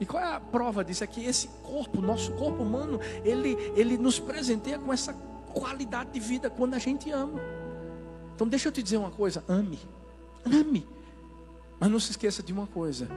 E 0.00 0.06
qual 0.06 0.22
é 0.22 0.34
a 0.34 0.40
prova 0.40 0.82
disso? 0.82 1.04
É 1.04 1.06
que 1.06 1.24
esse 1.24 1.48
corpo, 1.62 2.00
nosso 2.00 2.32
corpo 2.32 2.62
humano, 2.62 2.98
ele, 3.22 3.56
ele 3.76 3.98
nos 3.98 4.18
presenteia 4.18 4.78
com 4.78 4.92
essa 4.92 5.12
qualidade 5.52 6.10
de 6.12 6.20
vida 6.20 6.48
quando 6.48 6.74
a 6.74 6.78
gente 6.78 7.10
ama. 7.10 7.40
Então 8.34 8.48
deixa 8.48 8.68
eu 8.68 8.72
te 8.72 8.82
dizer 8.82 8.96
uma 8.96 9.10
coisa, 9.10 9.44
ame. 9.46 9.78
Ame. 10.46 10.86
Mas 11.78 11.90
não 11.90 12.00
se 12.00 12.12
esqueça 12.12 12.42
de 12.42 12.52
uma 12.52 12.66
coisa. 12.66 13.08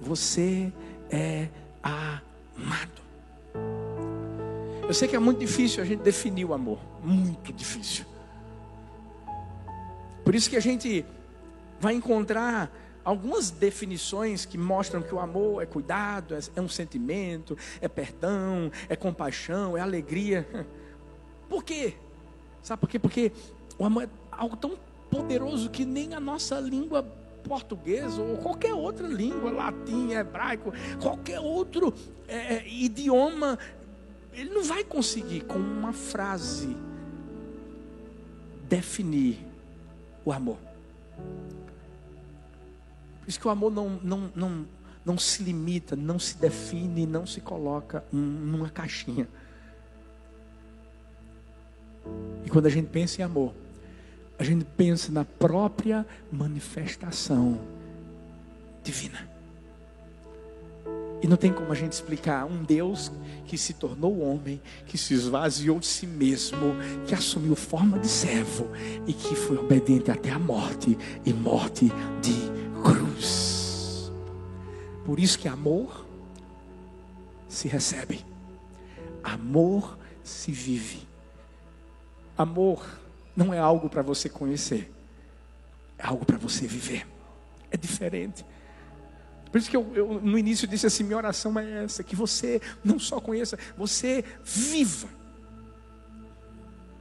Você 0.00 0.72
é 1.10 1.48
amado. 1.84 3.04
Eu 4.86 4.94
sei 4.94 5.06
que 5.06 5.14
é 5.14 5.18
muito 5.18 5.38
difícil 5.38 5.82
a 5.82 5.86
gente 5.86 6.02
definir 6.02 6.44
o 6.44 6.54
amor, 6.54 6.78
muito 7.02 7.52
difícil. 7.52 8.04
Por 10.24 10.34
isso 10.34 10.48
que 10.48 10.56
a 10.56 10.60
gente 10.60 11.04
vai 11.78 11.94
encontrar 11.94 12.72
algumas 13.04 13.50
definições 13.50 14.46
que 14.46 14.56
mostram 14.56 15.02
que 15.02 15.14
o 15.14 15.20
amor 15.20 15.62
é 15.62 15.66
cuidado, 15.66 16.34
é, 16.34 16.38
é 16.56 16.60
um 16.60 16.68
sentimento, 16.68 17.56
é 17.80 17.88
perdão, 17.88 18.72
é 18.88 18.96
compaixão, 18.96 19.76
é 19.76 19.80
alegria. 19.80 20.46
Por 21.48 21.62
quê? 21.62 21.94
Sabe 22.62 22.80
por 22.80 22.88
quê? 22.88 22.98
Porque 22.98 23.30
o 23.78 23.84
amor 23.84 24.04
é 24.04 24.08
algo 24.32 24.56
tão 24.56 24.78
poderoso 25.10 25.68
que 25.68 25.84
nem 25.84 26.14
a 26.14 26.20
nossa 26.20 26.58
língua 26.58 27.02
português 27.44 28.18
ou 28.18 28.36
qualquer 28.38 28.74
outra 28.74 29.06
língua, 29.06 29.50
latim, 29.50 30.10
hebraico, 30.10 30.72
qualquer 31.00 31.38
outro 31.38 31.94
é, 32.26 32.56
é, 32.56 32.68
idioma, 32.68 33.58
ele 34.32 34.50
não 34.50 34.64
vai 34.64 34.82
conseguir 34.82 35.42
com 35.42 35.58
uma 35.58 35.92
frase 35.92 36.76
definir 38.68 39.38
o 40.24 40.32
amor. 40.32 40.58
Por 43.20 43.28
isso 43.28 43.38
que 43.38 43.46
o 43.46 43.50
amor 43.50 43.70
não, 43.70 44.00
não, 44.02 44.32
não, 44.34 44.66
não 45.04 45.18
se 45.18 45.42
limita, 45.42 45.94
não 45.94 46.18
se 46.18 46.36
define, 46.36 47.06
não 47.06 47.26
se 47.26 47.40
coloca 47.40 48.04
numa 48.12 48.68
caixinha. 48.68 49.28
E 52.44 52.50
quando 52.50 52.66
a 52.66 52.70
gente 52.70 52.88
pensa 52.88 53.22
em 53.22 53.24
amor, 53.24 53.54
a 54.38 54.44
gente 54.44 54.64
pensa 54.64 55.12
na 55.12 55.24
própria 55.24 56.06
manifestação 56.30 57.58
divina. 58.82 59.34
E 61.22 61.26
não 61.26 61.38
tem 61.38 61.52
como 61.52 61.72
a 61.72 61.74
gente 61.74 61.92
explicar 61.92 62.44
um 62.44 62.62
Deus 62.62 63.10
que 63.46 63.56
se 63.56 63.72
tornou 63.72 64.20
homem, 64.20 64.60
que 64.86 64.98
se 64.98 65.14
esvaziou 65.14 65.78
de 65.78 65.86
si 65.86 66.06
mesmo, 66.06 66.74
que 67.06 67.14
assumiu 67.14 67.56
forma 67.56 67.98
de 67.98 68.08
servo 68.08 68.68
e 69.06 69.12
que 69.14 69.34
foi 69.34 69.56
obediente 69.56 70.10
até 70.10 70.30
a 70.30 70.38
morte 70.38 70.98
e 71.24 71.32
morte 71.32 71.90
de 72.20 72.82
cruz. 72.82 74.12
Por 75.06 75.18
isso 75.18 75.38
que 75.38 75.48
amor 75.48 76.04
se 77.48 77.68
recebe, 77.68 78.22
amor 79.22 79.96
se 80.22 80.52
vive, 80.52 81.08
amor 82.36 82.84
não 83.36 83.52
é 83.52 83.58
algo 83.58 83.88
para 83.88 84.02
você 84.02 84.28
conhecer, 84.28 84.92
é 85.98 86.06
algo 86.06 86.24
para 86.24 86.38
você 86.38 86.66
viver. 86.66 87.06
É 87.70 87.76
diferente. 87.76 88.44
Por 89.50 89.58
isso 89.58 89.70
que 89.70 89.76
eu, 89.76 89.92
eu, 89.94 90.20
no 90.20 90.38
início 90.38 90.66
disse 90.66 90.86
assim: 90.86 91.04
minha 91.04 91.16
oração 91.16 91.58
é 91.58 91.84
essa, 91.84 92.02
que 92.02 92.16
você 92.16 92.60
não 92.84 92.98
só 92.98 93.20
conheça, 93.20 93.58
você 93.76 94.24
viva. 94.44 95.08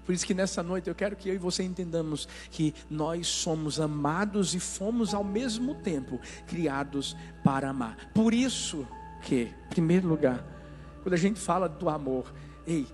Por 0.06 0.14
isso 0.14 0.26
que 0.26 0.34
nessa 0.34 0.62
noite 0.62 0.90
eu 0.90 0.96
quero 0.96 1.16
que 1.16 1.30
eu 1.30 1.36
e 1.36 1.38
você 1.38 1.64
entendamos 1.64 2.28
que 2.52 2.76
nós 2.90 3.28
somos 3.28 3.80
amados 3.80 4.54
e 4.54 4.60
fomos 4.60 5.14
ao 5.14 5.24
mesmo 5.24 5.76
tempo 5.76 6.20
criados 6.46 7.16
para 7.44 7.70
amar. 7.70 8.12
Por 8.14 8.34
isso 8.34 8.86
que, 9.22 9.52
em 9.66 9.70
primeiro 9.70 10.08
lugar, 10.08 10.46
quando 11.02 11.14
a 11.14 11.18
gente 11.18 11.40
fala 11.40 11.70
do 11.70 11.90
amor, 11.90 12.34
ei, 12.68 12.86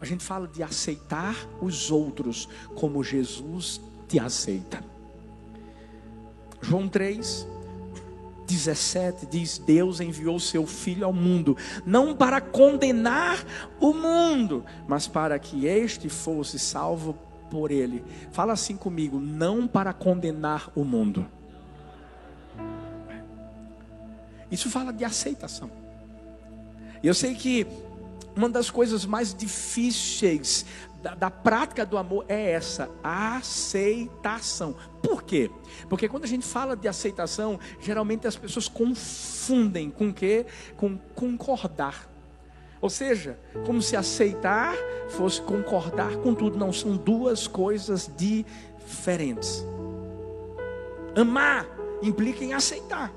a 0.00 0.04
gente 0.04 0.24
fala 0.24 0.48
de 0.48 0.62
aceitar 0.62 1.36
os 1.60 1.90
outros 1.90 2.48
como 2.74 3.04
Jesus 3.04 3.80
te 4.08 4.18
aceita. 4.18 4.82
João 6.62 6.88
3, 6.88 7.46
17 8.46 9.26
diz: 9.26 9.58
Deus 9.58 10.00
enviou 10.00 10.40
seu 10.40 10.66
Filho 10.66 11.04
ao 11.04 11.12
mundo, 11.12 11.56
não 11.84 12.16
para 12.16 12.40
condenar 12.40 13.44
o 13.78 13.92
mundo, 13.92 14.64
mas 14.88 15.06
para 15.06 15.38
que 15.38 15.66
este 15.66 16.08
fosse 16.08 16.58
salvo 16.58 17.16
por 17.50 17.70
ele. 17.70 18.02
Fala 18.32 18.52
assim 18.54 18.76
comigo: 18.76 19.20
não 19.20 19.68
para 19.68 19.92
condenar 19.92 20.70
o 20.74 20.84
mundo. 20.84 21.26
Isso 24.50 24.68
fala 24.68 24.92
de 24.92 25.04
aceitação. 25.04 25.70
Eu 27.02 27.14
sei 27.14 27.34
que 27.34 27.66
uma 28.40 28.48
das 28.48 28.70
coisas 28.70 29.04
mais 29.04 29.34
difíceis 29.34 30.64
da, 31.02 31.14
da, 31.14 31.30
prática 31.30 31.84
do 31.84 31.98
amor 31.98 32.24
é 32.26 32.52
essa, 32.52 32.90
a 33.02 33.36
aceitação. 33.36 34.74
Por 35.02 35.22
quê? 35.22 35.50
Porque 35.88 36.08
quando 36.08 36.24
a 36.24 36.26
gente 36.26 36.46
fala 36.46 36.74
de 36.74 36.88
aceitação, 36.88 37.58
geralmente 37.80 38.26
as 38.26 38.36
pessoas 38.36 38.66
confundem 38.66 39.90
com 39.90 40.12
quê? 40.12 40.46
Com 40.76 40.96
concordar. 41.14 42.08
Ou 42.80 42.88
seja, 42.88 43.38
como 43.66 43.82
se 43.82 43.94
aceitar 43.94 44.74
fosse 45.10 45.40
concordar 45.42 46.16
com 46.16 46.34
tudo. 46.34 46.58
Não, 46.58 46.72
são 46.72 46.96
duas 46.96 47.46
coisas 47.46 48.10
diferentes. 48.16 49.64
Amar 51.14 51.66
implica 52.02 52.42
em 52.42 52.54
aceitar. 52.54 53.12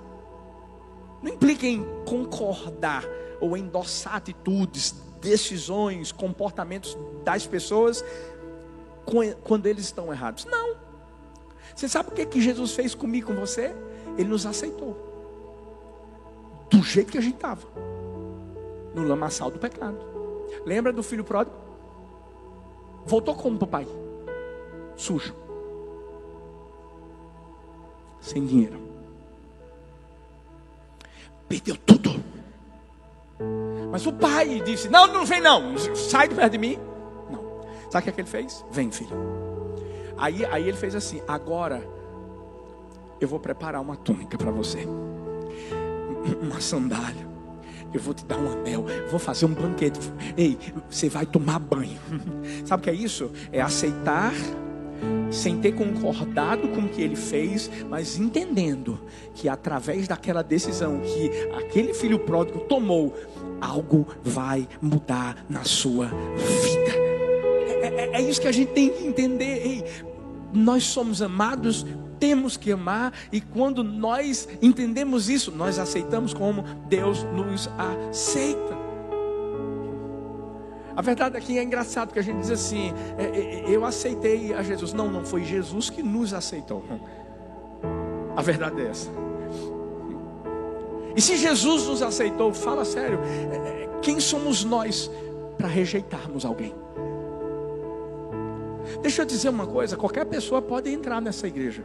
Não 1.22 1.32
implica 1.32 1.66
em 1.66 1.86
concordar 2.06 3.06
ou 3.40 3.58
endossar 3.58 4.16
atitudes, 4.16 4.96
decisões, 5.24 6.12
comportamentos 6.12 6.98
das 7.24 7.48
pessoas 7.48 8.04
quando 9.44 9.66
eles 9.66 9.86
estão 9.86 10.12
errados. 10.12 10.46
Não. 10.46 10.76
Você 11.76 11.88
sabe 11.88 12.10
o 12.10 12.12
que, 12.12 12.26
que 12.26 12.42
Jesus 12.42 12.74
fez 12.74 12.94
comigo, 12.94 13.28
com 13.28 13.40
você? 13.40 13.74
Ele 14.18 14.30
nos 14.30 14.46
aceitou. 14.46 14.96
Do 16.70 16.84
jeito 16.84 17.12
que 17.12 17.18
a 17.18 17.22
gente 17.22 17.36
estava. 17.36 17.66
No 18.94 19.08
lamaçal 19.08 19.50
do 19.50 19.58
pecado. 19.58 19.98
Lembra 20.66 20.94
do 20.94 21.02
filho 21.02 21.24
pródigo? 21.24 21.56
Voltou 23.06 23.34
como 23.36 23.58
para 23.58 23.66
o 23.66 23.68
pai? 23.68 23.88
Sujo. 24.96 25.36
Sem 28.22 28.46
dinheiro. 28.46 28.80
Perdeu 31.50 31.76
tudo. 31.78 32.13
Mas 33.94 34.08
o 34.08 34.12
pai 34.12 34.60
disse: 34.66 34.90
Não, 34.90 35.06
não 35.06 35.24
vem 35.24 35.40
não, 35.40 35.78
sai 35.96 36.28
de 36.28 36.34
perto 36.34 36.54
de 36.54 36.58
mim. 36.58 36.80
Não. 37.30 37.62
Sabe 37.92 38.00
o 38.00 38.02
que, 38.02 38.10
é 38.10 38.12
que 38.12 38.22
ele 38.22 38.28
fez? 38.28 38.66
Vem, 38.72 38.92
filho. 38.92 39.16
Aí, 40.18 40.44
aí 40.46 40.68
ele 40.68 40.76
fez 40.76 40.96
assim: 40.96 41.22
Agora 41.28 41.88
eu 43.22 43.28
vou 43.28 43.40
preparar 43.40 43.80
uma 43.80 43.96
túnica 43.96 44.36
para 44.36 44.50
você, 44.50 44.88
uma 46.42 46.60
sandália. 46.60 47.32
Eu 47.94 48.00
vou 48.00 48.16
te 48.16 48.26
dar 48.26 48.40
um 48.40 48.52
anel, 48.52 48.84
vou 49.12 49.20
fazer 49.20 49.46
um 49.46 49.54
banquete. 49.54 50.00
Ei, 50.36 50.58
você 50.90 51.08
vai 51.08 51.28
tomar 51.28 51.60
banho. 51.60 52.00
Sabe 52.66 52.82
o 52.82 52.84
que 52.86 52.90
é 52.90 52.94
isso? 52.96 53.32
É 53.52 53.62
aceitar 53.62 54.34
sem 55.34 55.58
ter 55.58 55.74
concordado 55.74 56.68
com 56.70 56.82
o 56.82 56.90
que 56.90 57.02
ele 57.02 57.16
fez, 57.16 57.70
mas 57.90 58.18
entendendo 58.18 59.00
que 59.34 59.50
através 59.50 60.08
daquela 60.08 60.44
decisão 60.44 61.02
que 61.02 61.32
aquele 61.58 61.94
filho 61.94 62.20
pródigo 62.20 62.60
tomou, 62.62 63.14
algo 63.60 64.08
vai 64.24 64.68
mudar 64.82 65.44
na 65.50 65.64
sua 65.64 66.08
vida. 66.08 66.94
É, 67.82 67.88
é, 67.88 68.10
é, 68.14 68.22
isso 68.22 68.40
que 68.40 68.48
a 68.48 68.52
gente 68.52 68.72
tem 68.72 68.90
que 68.90 69.06
entender. 69.06 69.66
Ei, 69.66 69.86
nós 70.54 70.84
somos 70.84 71.22
amados, 71.22 71.86
temos 72.20 72.56
que 72.56 72.72
amar, 72.72 73.12
e 73.32 73.42
quando 73.42 73.84
nós 73.84 74.48
entendemos 74.62 75.30
isso, 75.30 75.52
nós 75.52 75.80
aceitamos 75.80 76.34
como 76.34 76.64
Deus 76.88 77.24
nos 77.36 77.70
aceita. 77.78 78.83
A 80.96 81.02
verdade 81.02 81.36
aqui 81.36 81.58
é 81.58 81.64
engraçado 81.64 82.14
que 82.14 82.20
a 82.20 82.22
gente 82.22 82.40
diz 82.40 82.52
assim: 82.52 82.94
é, 83.18 83.24
é, 83.24 83.64
eu 83.68 83.84
aceitei 83.84 84.54
a 84.54 84.62
Jesus. 84.62 84.94
Não, 84.94 85.10
não 85.10 85.26
foi 85.26 85.44
Jesus 85.44 85.90
que 85.90 86.04
nos 86.04 86.34
aceitou. 86.34 86.84
A 88.36 88.42
verdade 88.42 88.82
é 88.82 88.88
essa. 88.88 89.10
E 91.16 91.22
se 91.22 91.38
Jesus 91.38 91.86
nos 91.88 92.02
aceitou, 92.02 92.54
fala 92.54 92.86
sério, 92.86 93.20
é, 93.52 93.90
quem 94.02 94.20
somos 94.20 94.64
nós 94.64 95.10
para 95.58 95.68
rejeitarmos 95.68 96.46
alguém? 96.46 96.74
Deixa 99.02 99.24
eu 99.24 99.26
dizer 99.26 99.50
uma 99.50 99.66
coisa: 99.66 99.98
qualquer 99.98 100.26
pessoa 100.26 100.62
pode 100.62 100.92
entrar 100.92 101.20
nessa 101.20 101.48
igreja. 101.48 101.84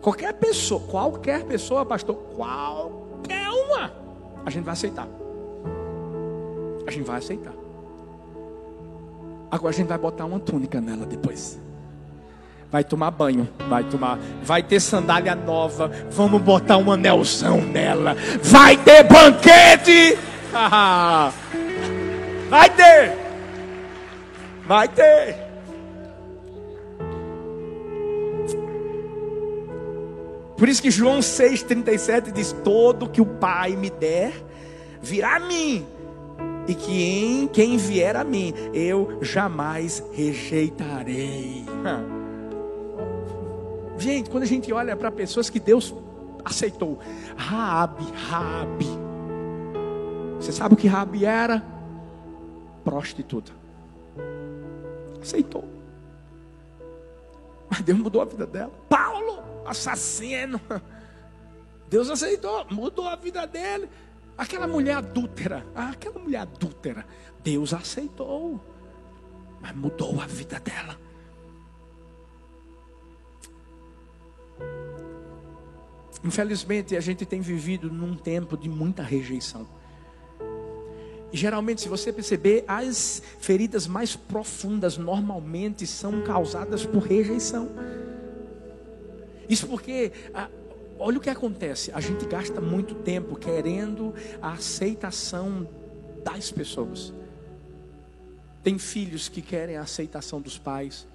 Qualquer 0.00 0.32
pessoa, 0.32 0.80
qualquer 0.80 1.44
pessoa, 1.44 1.86
pastor, 1.86 2.16
qualquer 2.34 3.48
uma, 3.48 3.92
a 4.44 4.50
gente 4.50 4.64
vai 4.64 4.72
aceitar. 4.72 5.08
A 6.86 6.90
gente 6.90 7.04
vai 7.04 7.18
aceitar. 7.18 7.61
Agora 9.52 9.68
a 9.68 9.76
gente 9.76 9.88
vai 9.88 9.98
botar 9.98 10.24
uma 10.24 10.40
túnica 10.40 10.80
nela 10.80 11.04
depois. 11.04 11.60
Vai 12.70 12.82
tomar 12.82 13.10
banho, 13.10 13.46
vai 13.68 13.84
tomar, 13.84 14.18
vai 14.42 14.62
ter 14.62 14.80
sandália 14.80 15.34
nova, 15.34 15.92
vamos 16.10 16.40
botar 16.40 16.78
um 16.78 16.90
anelzão 16.90 17.60
nela, 17.60 18.16
vai 18.42 18.78
ter 18.78 19.02
banquete, 19.02 20.16
vai 22.48 22.70
ter, 22.70 23.14
vai 24.66 24.88
ter. 24.88 25.36
Por 30.56 30.66
isso 30.66 30.80
que 30.80 30.90
João 30.90 31.18
6,37 31.18 32.32
diz: 32.32 32.56
Todo 32.64 33.06
que 33.06 33.20
o 33.20 33.26
Pai 33.26 33.76
me 33.76 33.90
der, 33.90 34.32
virá 35.02 35.36
a 35.36 35.40
mim, 35.40 35.86
e 36.66 36.74
que 36.74 37.02
em 37.02 37.48
quem 37.48 37.76
vier 37.76 38.16
a 38.16 38.24
mim, 38.24 38.54
eu 38.72 39.18
jamais 39.20 40.02
rejeitarei. 40.12 41.64
Gente, 43.98 44.30
quando 44.30 44.44
a 44.44 44.46
gente 44.46 44.72
olha 44.72 44.96
para 44.96 45.10
pessoas 45.10 45.50
que 45.50 45.60
Deus 45.60 45.94
aceitou, 46.44 46.98
Raabe, 47.36 48.04
Raabe. 48.28 48.86
Você 50.36 50.52
sabe 50.52 50.74
o 50.74 50.76
que 50.76 50.88
Raabe 50.88 51.24
era? 51.24 51.62
Prostituta. 52.84 53.52
Aceitou. 55.20 55.64
Mas 57.70 57.80
Deus 57.82 57.98
mudou 57.98 58.22
a 58.22 58.24
vida 58.24 58.46
dela. 58.46 58.72
Paulo, 58.88 59.42
assassino. 59.64 60.60
Deus 61.88 62.10
aceitou, 62.10 62.66
mudou 62.70 63.06
a 63.06 63.16
vida 63.16 63.46
dele. 63.46 63.88
Aquela 64.36 64.66
mulher 64.66 64.96
adúltera, 64.96 65.66
aquela 65.74 66.18
mulher 66.18 66.40
adúltera, 66.40 67.06
Deus 67.42 67.72
aceitou, 67.72 68.60
mas 69.60 69.74
mudou 69.74 70.20
a 70.20 70.26
vida 70.26 70.58
dela. 70.58 70.98
Infelizmente, 76.24 76.96
a 76.96 77.00
gente 77.00 77.26
tem 77.26 77.40
vivido 77.40 77.90
num 77.90 78.14
tempo 78.16 78.56
de 78.56 78.68
muita 78.68 79.02
rejeição. 79.02 79.66
E 81.32 81.36
geralmente, 81.36 81.80
se 81.80 81.88
você 81.88 82.12
perceber, 82.12 82.64
as 82.68 83.22
feridas 83.40 83.86
mais 83.86 84.14
profundas 84.14 84.98
normalmente 84.98 85.86
são 85.86 86.22
causadas 86.22 86.84
por 86.84 87.02
rejeição. 87.02 87.70
Isso 89.48 89.66
porque, 89.66 90.12
olha 91.02 91.18
o 91.18 91.20
que 91.20 91.30
acontece: 91.30 91.90
a 91.92 92.00
gente 92.00 92.24
gasta 92.26 92.60
muito 92.60 92.94
tempo 92.94 93.36
querendo 93.36 94.14
a 94.40 94.52
aceitação 94.52 95.68
das 96.24 96.50
pessoas. 96.50 97.12
Tem 98.62 98.78
filhos 98.78 99.28
que 99.28 99.42
querem 99.42 99.76
a 99.76 99.82
aceitação 99.82 100.40
dos 100.40 100.56
pais, 100.56 101.06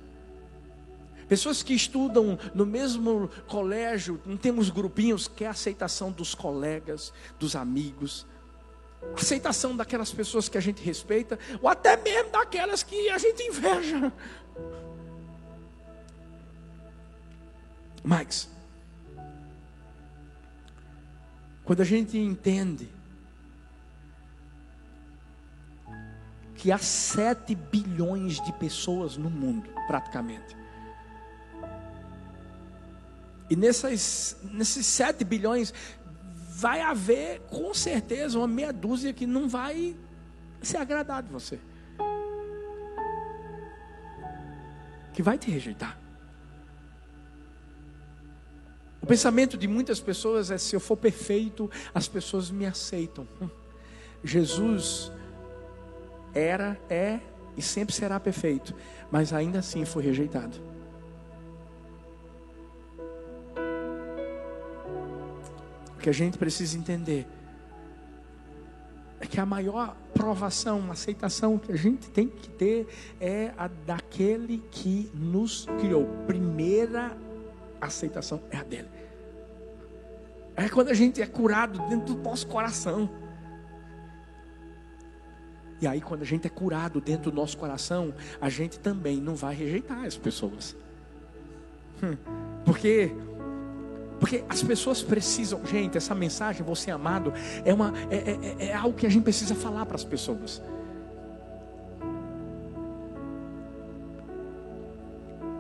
Pessoas 1.28 1.62
que 1.62 1.74
estudam 1.74 2.40
no 2.56 2.66
mesmo 2.66 3.30
colégio, 3.48 4.20
não 4.26 4.38
temos 4.38 4.70
grupinhos, 4.70 5.28
que 5.28 5.44
é 5.44 5.48
a 5.48 5.52
aceitação 5.52 6.10
dos 6.10 6.34
colegas, 6.34 7.12
dos 7.38 7.54
amigos, 7.54 8.26
aceitação 9.14 9.76
daquelas 9.76 10.12
pessoas 10.12 10.48
que 10.48 10.58
a 10.58 10.62
gente 10.62 10.82
respeita, 10.82 11.38
ou 11.62 11.68
até 11.68 11.98
mesmo 11.98 12.32
daquelas 12.32 12.82
que 12.82 13.10
a 13.10 13.18
gente 13.18 13.44
inveja. 13.44 14.12
Mas, 18.02 18.50
Quando 21.68 21.82
a 21.82 21.86
gente 21.86 22.18
entende 22.18 22.88
que 26.56 26.72
há 26.72 26.78
7 26.78 27.54
bilhões 27.56 28.40
de 28.40 28.54
pessoas 28.54 29.18
no 29.18 29.30
mundo, 29.30 29.70
praticamente. 29.86 30.56
E 33.50 33.56
nessas, 33.58 34.38
nesses 34.44 34.86
7 34.86 35.26
bilhões, 35.26 35.74
vai 36.52 36.80
haver 36.80 37.42
com 37.50 37.74
certeza 37.74 38.38
uma 38.38 38.48
meia 38.48 38.72
dúzia 38.72 39.12
que 39.12 39.28
não 39.28 39.50
vai 39.50 39.94
ser 40.62 40.78
de 41.28 41.34
você. 41.34 41.60
Que 45.12 45.22
vai 45.22 45.38
te 45.38 45.52
rejeitar. 45.52 46.07
O 49.02 49.06
pensamento 49.06 49.58
de 49.58 49.68
muitas 49.68 50.00
pessoas 50.00 50.52
é: 50.52 50.58
se 50.58 50.76
eu 50.76 50.80
for 50.80 50.98
perfeito, 50.98 51.70
as 51.94 52.08
pessoas 52.08 52.50
me 52.50 52.66
aceitam. 52.66 53.28
Hum. 53.42 53.50
Jesus 54.24 55.12
era, 56.34 56.80
é 56.90 57.20
e 57.56 57.62
sempre 57.62 57.94
será 57.94 58.20
perfeito, 58.20 58.74
mas 59.12 59.34
ainda 59.34 59.60
assim 59.60 59.84
foi 59.86 60.04
rejeitado. 60.04 60.58
O 65.96 66.00
que 66.00 66.10
a 66.10 66.14
gente 66.14 66.38
precisa 66.38 66.78
entender 66.78 67.28
é 69.20 69.26
que 69.26 69.40
a 69.40 69.46
maior 69.46 69.98
provação, 70.14 70.92
aceitação 70.92 71.58
que 71.58 71.72
a 71.72 71.76
gente 71.76 72.10
tem 72.12 72.28
que 72.28 72.50
ter 72.50 72.88
é 73.20 73.52
a 73.58 73.68
daquele 73.68 74.64
que 74.70 75.10
nos 75.14 75.66
criou. 75.80 76.06
Primeira 76.28 77.18
aceitação 77.82 78.42
é 78.52 78.58
a 78.58 78.64
dele. 78.64 78.90
É 80.56 80.68
quando 80.70 80.90
a 80.90 80.94
gente 80.94 81.22
é 81.22 81.26
curado 81.26 81.80
dentro 81.88 82.16
do 82.16 82.24
nosso 82.24 82.48
coração. 82.48 83.10
E 85.80 85.86
aí, 85.86 86.02
quando 86.02 86.24
a 86.24 86.26
gente 86.26 86.48
é 86.48 86.50
curado 86.50 87.00
dentro 87.00 87.30
do 87.30 87.36
nosso 87.36 87.56
coração, 87.56 88.12
a 88.42 88.50
gente 88.50 88.80
também 88.80 89.18
não 89.18 89.36
vai 89.36 89.54
rejeitar 89.54 90.04
as 90.04 90.18
pessoas. 90.18 90.76
Hum, 92.04 92.18
porque 92.66 93.12
porque 94.20 94.44
as 94.50 94.64
pessoas 94.64 95.04
precisam, 95.04 95.64
gente, 95.66 95.96
essa 95.96 96.16
mensagem, 96.16 96.64
você 96.64 96.90
amado, 96.90 97.32
é, 97.64 97.72
uma, 97.72 97.94
é, 98.10 98.16
é, 98.16 98.66
é, 98.66 98.66
é 98.70 98.74
algo 98.74 98.98
que 98.98 99.06
a 99.06 99.10
gente 99.10 99.24
precisa 99.24 99.54
falar 99.54 99.86
para 99.86 99.96
as 99.96 100.04
pessoas. 100.04 100.62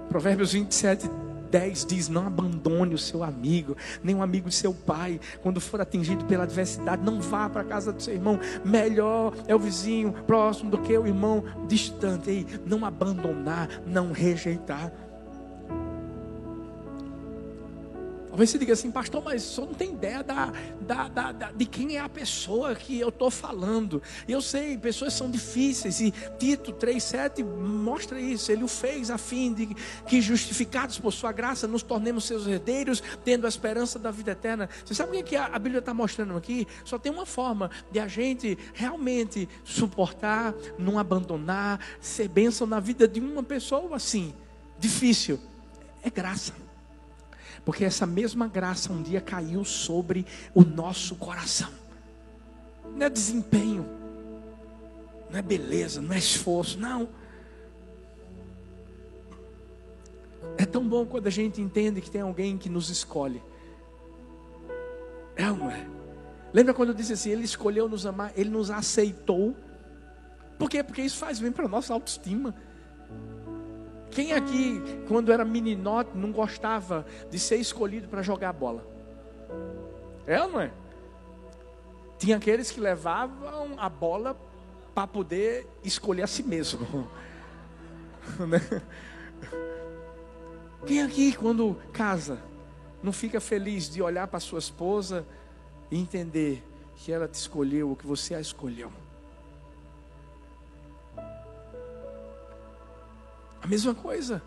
Provérbios 0.09 0.53
27, 0.53 1.07
10 1.49 1.85
diz: 1.85 2.09
Não 2.09 2.27
abandone 2.27 2.93
o 2.93 2.97
seu 2.97 3.23
amigo, 3.23 3.75
nem 4.03 4.15
o 4.15 4.21
amigo 4.21 4.49
de 4.49 4.55
seu 4.55 4.73
pai, 4.73 5.19
quando 5.41 5.59
for 5.59 5.81
atingido 5.81 6.25
pela 6.25 6.43
adversidade. 6.43 7.03
Não 7.03 7.21
vá 7.21 7.49
para 7.49 7.61
a 7.61 7.65
casa 7.65 7.91
do 7.91 8.01
seu 8.01 8.13
irmão. 8.13 8.39
Melhor 8.63 9.33
é 9.47 9.55
o 9.55 9.59
vizinho 9.59 10.13
próximo 10.25 10.69
do 10.69 10.77
que 10.77 10.97
o 10.97 11.07
irmão 11.07 11.43
distante. 11.67 12.29
Ei, 12.29 12.47
não 12.65 12.85
abandonar, 12.85 13.69
não 13.85 14.11
rejeitar. 14.11 14.91
Talvez 18.37 18.51
você 18.51 18.59
diga 18.59 18.73
assim, 18.73 18.91
pastor, 18.91 19.23
mas 19.25 19.41
só 19.41 19.65
não 19.65 19.73
tem 19.73 19.93
ideia 19.93 20.21
da, 20.21 20.53
da, 20.79 21.07
da, 21.07 21.31
da, 21.31 21.51
de 21.51 21.65
quem 21.65 21.97
é 21.97 21.99
a 21.99 22.07
pessoa 22.07 22.75
que 22.75 22.99
eu 22.99 23.09
estou 23.09 23.31
falando. 23.31 23.99
Eu 24.27 24.43
sei, 24.43 24.77
pessoas 24.77 25.13
são 25.13 25.27
difíceis, 25.27 25.99
e 25.99 26.13
Tito 26.37 26.71
3,7 26.71 27.43
mostra 27.43 28.21
isso. 28.21 28.51
Ele 28.51 28.63
o 28.63 28.67
fez 28.67 29.09
a 29.09 29.17
fim 29.17 29.51
de 29.55 29.75
que, 30.05 30.21
justificados 30.21 30.99
por 30.99 31.11
sua 31.11 31.31
graça, 31.31 31.67
nos 31.67 31.81
tornemos 31.81 32.25
seus 32.25 32.45
herdeiros, 32.45 33.01
tendo 33.25 33.47
a 33.47 33.49
esperança 33.49 33.97
da 33.97 34.11
vida 34.11 34.33
eterna. 34.33 34.69
Você 34.85 34.93
sabe 34.93 35.17
o 35.17 35.23
que 35.23 35.35
a 35.35 35.57
Bíblia 35.57 35.79
está 35.79 35.91
mostrando 35.91 36.37
aqui? 36.37 36.67
Só 36.85 36.99
tem 36.99 37.11
uma 37.11 37.25
forma 37.25 37.71
de 37.91 37.99
a 37.99 38.07
gente 38.07 38.55
realmente 38.71 39.49
suportar, 39.63 40.53
não 40.77 40.99
abandonar, 40.99 41.79
ser 41.99 42.27
bênção 42.27 42.67
na 42.67 42.79
vida 42.79 43.07
de 43.07 43.19
uma 43.19 43.41
pessoa 43.41 43.95
assim, 43.95 44.31
difícil. 44.77 45.39
É 46.03 46.11
graça. 46.11 46.66
Porque 47.67 47.83
essa 47.83 48.05
mesma 48.05 48.47
graça 48.47 48.93
um 48.93 49.03
dia 49.03 49.19
caiu 49.19 49.65
sobre 49.65 50.25
o 50.55 50.63
nosso 50.63 51.17
coração. 51.17 51.69
Não 52.95 53.05
é 53.05 53.09
desempenho, 53.09 53.85
não 55.29 55.37
é 55.37 55.41
beleza, 55.41 56.01
não 56.01 56.13
é 56.13 56.17
esforço, 56.17 56.79
não. 56.79 57.09
É 60.57 60.65
tão 60.65 60.87
bom 60.87 61.05
quando 61.05 61.27
a 61.27 61.29
gente 61.29 61.61
entende 61.61 61.99
que 61.99 62.09
tem 62.09 62.21
alguém 62.21 62.57
que 62.57 62.69
nos 62.69 62.89
escolhe. 62.89 63.43
É 65.35 65.51
ou 65.51 65.57
não 65.57 65.69
é? 65.69 65.85
Lembra 66.53 66.73
quando 66.73 66.89
eu 66.91 66.95
disse 66.95 67.11
assim: 67.11 67.31
Ele 67.31 67.43
escolheu 67.43 67.89
nos 67.89 68.05
amar, 68.05 68.31
Ele 68.37 68.49
nos 68.49 68.71
aceitou. 68.71 69.53
Por 70.57 70.69
quê? 70.69 70.81
Porque 70.81 71.01
isso 71.01 71.17
faz 71.17 71.37
bem 71.37 71.51
para 71.51 71.65
a 71.65 71.67
nossa 71.67 71.93
autoestima. 71.93 72.55
Quem 74.17 74.33
aqui, 74.33 74.81
quando 75.07 75.31
era 75.31 75.45
meninote, 75.45 76.09
não 76.17 76.31
gostava 76.31 77.05
de 77.29 77.37
ser 77.37 77.57
escolhido 77.57 78.07
para 78.07 78.23
jogar 78.23 78.51
bola? 78.51 78.83
É 80.25 80.41
ou 80.41 80.49
não 80.49 80.59
é? 80.59 80.71
Tinha 82.17 82.37
aqueles 82.37 82.71
que 82.71 82.79
levavam 82.79 83.75
a 83.77 83.87
bola 83.87 84.35
para 84.95 85.05
poder 85.05 85.67
escolher 85.83 86.23
a 86.23 86.27
si 86.27 86.41
mesmo. 86.41 87.07
Né? 88.39 88.59
Quem 90.85 91.01
aqui, 91.01 91.33
quando 91.33 91.77
casa, 91.93 92.39
não 93.01 93.13
fica 93.13 93.39
feliz 93.39 93.87
de 93.87 94.01
olhar 94.01 94.27
para 94.27 94.39
sua 94.39 94.59
esposa 94.59 95.25
e 95.91 95.97
entender 95.97 96.61
que 96.95 97.11
ela 97.11 97.27
te 97.27 97.35
escolheu, 97.35 97.89
ou 97.89 97.95
que 97.95 98.05
você 98.05 98.33
a 98.33 98.41
escolheu? 98.41 98.91
A 103.61 103.67
mesma 103.67 103.93
coisa. 103.93 104.41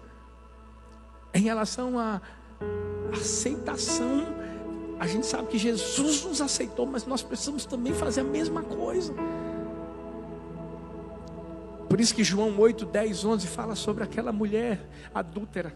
Em 1.33 1.43
relação 1.43 1.99
à 1.99 2.21
aceitação, 3.13 4.27
a 4.99 5.07
gente 5.07 5.27
sabe 5.27 5.49
que 5.49 5.59
Jesus 5.59 6.25
nos 6.25 6.41
aceitou, 6.41 6.87
mas 6.87 7.07
nós 7.07 7.23
precisamos 7.23 7.65
também 7.65 7.93
fazer 7.95 8.21
a 8.21 8.25
mesma 8.25 8.63
coisa. 8.63 9.15
Por 11.89 12.01
isso 12.01 12.15
que 12.15 12.23
João 12.23 12.57
8, 12.59 12.87
10, 12.87 13.25
11 13.25 13.47
fala 13.47 13.75
sobre 13.75 14.05
aquela 14.05 14.31
mulher 14.31 14.81
adúltera. 15.15 15.75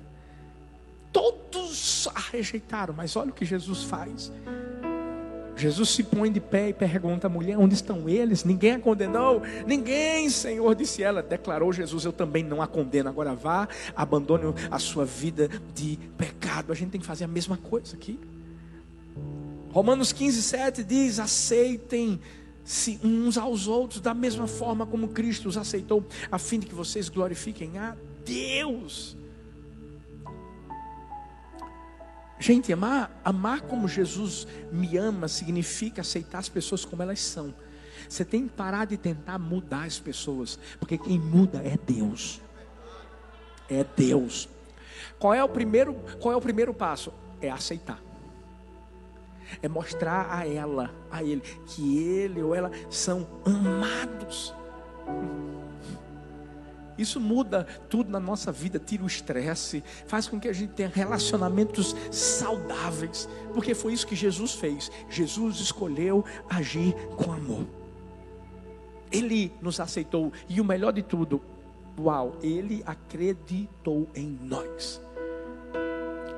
Todos 1.12 2.08
a 2.14 2.20
rejeitaram, 2.20 2.94
mas 2.94 3.16
olha 3.16 3.30
o 3.30 3.34
que 3.34 3.44
Jesus 3.44 3.82
faz. 3.84 4.30
Jesus 5.56 5.90
se 5.90 6.02
põe 6.02 6.32
de 6.32 6.40
pé 6.40 6.70
e 6.70 6.72
pergunta 6.72 7.26
à 7.26 7.30
mulher: 7.30 7.56
Onde 7.58 7.74
estão 7.74 8.08
eles? 8.08 8.44
Ninguém 8.44 8.72
a 8.72 8.78
condenou? 8.78 9.42
Ninguém, 9.66 10.28
Senhor, 10.28 10.74
disse 10.74 11.02
ela. 11.02 11.22
Declarou 11.22 11.72
Jesus: 11.72 12.04
Eu 12.04 12.12
também 12.12 12.42
não 12.42 12.60
a 12.60 12.66
condeno. 12.66 13.08
Agora 13.08 13.34
vá, 13.34 13.68
abandone 13.94 14.54
a 14.70 14.78
sua 14.78 15.04
vida 15.04 15.48
de 15.74 15.98
pecado. 16.18 16.72
A 16.72 16.74
gente 16.74 16.90
tem 16.90 17.00
que 17.00 17.06
fazer 17.06 17.24
a 17.24 17.28
mesma 17.28 17.56
coisa 17.56 17.94
aqui. 17.94 18.18
Romanos 19.70 20.12
15, 20.12 20.42
7 20.42 20.84
diz: 20.84 21.18
Aceitem-se 21.20 23.00
uns 23.02 23.38
aos 23.38 23.68
outros 23.68 24.00
da 24.00 24.14
mesma 24.14 24.46
forma 24.46 24.84
como 24.86 25.08
Cristo 25.08 25.48
os 25.48 25.56
aceitou, 25.56 26.04
a 26.30 26.38
fim 26.38 26.58
de 26.58 26.66
que 26.66 26.74
vocês 26.74 27.08
glorifiquem 27.08 27.78
a 27.78 27.96
Deus. 28.24 29.16
Gente, 32.44 32.70
amar, 32.74 33.10
amar 33.24 33.62
como 33.62 33.88
Jesus 33.88 34.46
me 34.70 34.98
ama 34.98 35.28
significa 35.28 36.02
aceitar 36.02 36.40
as 36.40 36.48
pessoas 36.50 36.84
como 36.84 37.02
elas 37.02 37.18
são. 37.18 37.54
Você 38.06 38.22
tem 38.22 38.46
que 38.46 38.52
parar 38.52 38.84
de 38.84 38.98
tentar 38.98 39.38
mudar 39.38 39.84
as 39.84 39.98
pessoas, 39.98 40.58
porque 40.78 40.98
quem 40.98 41.18
muda 41.18 41.62
é 41.64 41.78
Deus. 41.78 42.42
É 43.66 43.82
Deus. 43.96 44.46
Qual 45.18 45.32
é 45.32 45.42
o 45.42 45.48
primeiro, 45.48 45.94
qual 46.20 46.34
é 46.34 46.36
o 46.36 46.40
primeiro 46.42 46.74
passo? 46.74 47.14
É 47.40 47.50
aceitar. 47.50 47.98
É 49.62 49.66
mostrar 49.66 50.30
a 50.30 50.46
ela, 50.46 50.94
a 51.10 51.22
ele, 51.22 51.40
que 51.40 51.96
ele 51.96 52.42
ou 52.42 52.54
ela 52.54 52.70
são 52.90 53.26
amados. 53.46 54.52
Isso 56.96 57.20
muda 57.20 57.64
tudo 57.88 58.10
na 58.10 58.20
nossa 58.20 58.52
vida, 58.52 58.78
tira 58.78 59.02
o 59.02 59.06
estresse, 59.06 59.82
faz 60.06 60.28
com 60.28 60.38
que 60.38 60.48
a 60.48 60.52
gente 60.52 60.72
tenha 60.72 60.88
relacionamentos 60.88 61.94
saudáveis, 62.10 63.28
porque 63.52 63.74
foi 63.74 63.92
isso 63.92 64.06
que 64.06 64.16
Jesus 64.16 64.54
fez. 64.54 64.90
Jesus 65.08 65.56
escolheu 65.56 66.24
agir 66.48 66.94
com 67.16 67.32
amor. 67.32 67.66
Ele 69.10 69.52
nos 69.60 69.80
aceitou 69.80 70.32
e 70.48 70.60
o 70.60 70.64
melhor 70.64 70.92
de 70.92 71.02
tudo, 71.02 71.40
uau, 71.98 72.36
ele 72.42 72.82
acreditou 72.86 74.08
em 74.14 74.38
nós. 74.42 75.00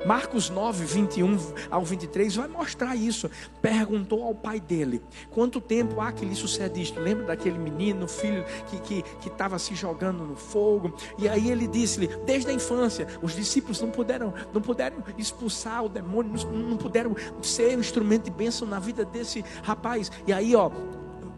Marcos 0.07 0.49
9, 0.49 0.85
21 0.85 1.37
ao 1.69 1.85
23 1.85 2.37
vai 2.37 2.47
mostrar 2.47 2.95
isso. 2.95 3.29
Perguntou 3.61 4.23
ao 4.23 4.37
pai 4.37 4.61
dele: 4.61 5.03
Quanto 5.33 5.61
tempo 5.61 6.01
há 6.01 6.13
que 6.13 6.25
lhe 6.25 6.37
sucede 6.37 6.81
isto? 6.81 7.01
Lembra 7.01 7.27
daquele 7.27 7.59
menino, 7.59 8.07
filho 8.07 8.45
que 8.85 9.03
estava 9.27 9.57
que, 9.57 9.63
se 9.63 9.75
jogando 9.75 10.25
no 10.25 10.37
fogo? 10.37 10.95
E 11.19 11.29
aí 11.29 11.51
ele 11.51 11.67
disse-lhe: 11.67 12.07
Desde 12.25 12.51
a 12.51 12.53
infância, 12.53 13.09
os 13.21 13.35
discípulos 13.35 13.81
não 13.81 13.91
puderam, 13.91 14.33
não 14.55 14.63
puderam 14.63 14.99
expulsar 15.19 15.85
o 15.85 15.89
demônio, 15.89 16.33
não, 16.47 16.71
não 16.71 16.77
puderam 16.77 17.17
ser 17.43 17.77
um 17.77 17.81
instrumento 17.81 18.27
de 18.27 18.31
bênção 18.31 18.69
na 18.69 18.79
vida 18.79 19.05
desse 19.05 19.45
rapaz. 19.65 20.13
E 20.25 20.33
aí, 20.33 20.55
ó, 20.55 20.71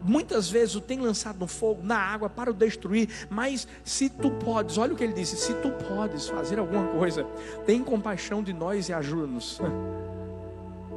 muitas 0.03 0.49
vezes 0.49 0.75
o 0.75 0.81
tem 0.81 0.99
lançado 0.99 1.39
no 1.39 1.47
fogo, 1.47 1.81
na 1.83 1.97
água 1.97 2.29
para 2.29 2.51
o 2.51 2.53
destruir, 2.53 3.09
mas 3.29 3.67
se 3.83 4.09
tu 4.09 4.31
podes, 4.31 4.77
olha 4.77 4.93
o 4.93 4.95
que 4.95 5.03
ele 5.03 5.13
disse: 5.13 5.35
se 5.37 5.53
tu 5.55 5.71
podes 5.87 6.27
fazer 6.27 6.59
alguma 6.59 6.87
coisa, 6.87 7.23
tem 7.65 7.83
compaixão 7.83 8.43
de 8.43 8.53
nós 8.53 8.89
e 8.89 8.93
ajuda-nos. 8.93 9.59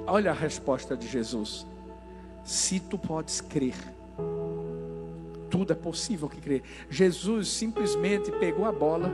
Olha 0.05 0.33
a 0.33 0.35
resposta 0.35 0.97
de 0.97 1.07
Jesus: 1.07 1.65
se 2.45 2.81
tu 2.81 2.99
podes 2.99 3.41
crer, 3.41 3.77
tudo 5.49 5.73
é 5.73 5.77
possível 5.77 6.29
que 6.29 6.41
crer. 6.41 6.63
Jesus 6.91 7.49
simplesmente 7.49 8.33
pegou 8.33 8.65
a 8.65 8.73
bola 8.73 9.13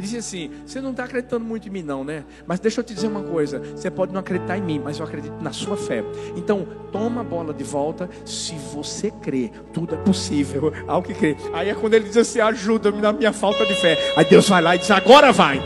e 0.00 0.02
disse 0.02 0.16
assim: 0.16 0.50
Você 0.64 0.80
não 0.80 0.92
está 0.92 1.04
acreditando 1.04 1.44
muito 1.44 1.68
em 1.68 1.70
mim, 1.70 1.82
não, 1.82 2.02
né? 2.02 2.24
Mas 2.46 2.58
deixa 2.58 2.80
eu 2.80 2.84
te 2.84 2.94
dizer 2.94 3.06
uma 3.06 3.22
coisa: 3.22 3.58
você 3.58 3.90
pode 3.90 4.12
não 4.12 4.20
acreditar 4.20 4.56
em 4.56 4.62
mim, 4.62 4.80
mas 4.82 4.98
eu 4.98 5.04
acredito 5.04 5.34
na 5.42 5.52
sua 5.52 5.76
fé. 5.76 6.02
Então, 6.34 6.66
toma 6.90 7.20
a 7.20 7.24
bola 7.24 7.52
de 7.52 7.62
volta. 7.62 8.08
Se 8.24 8.54
você 8.54 9.10
crê, 9.10 9.50
tudo 9.74 9.94
é 9.94 9.98
possível 9.98 10.72
ao 10.88 11.02
que 11.02 11.12
crê. 11.12 11.36
Aí 11.52 11.68
é 11.68 11.74
quando 11.74 11.94
ele 11.94 12.06
diz 12.06 12.16
assim: 12.16 12.40
Ajuda-me 12.40 13.02
na 13.02 13.12
minha 13.12 13.32
falta 13.32 13.66
de 13.66 13.74
fé. 13.74 13.98
Aí 14.16 14.24
Deus 14.24 14.48
vai 14.48 14.62
lá 14.62 14.74
e 14.74 14.78
diz: 14.78 14.90
Agora 14.90 15.32
vai, 15.32 15.60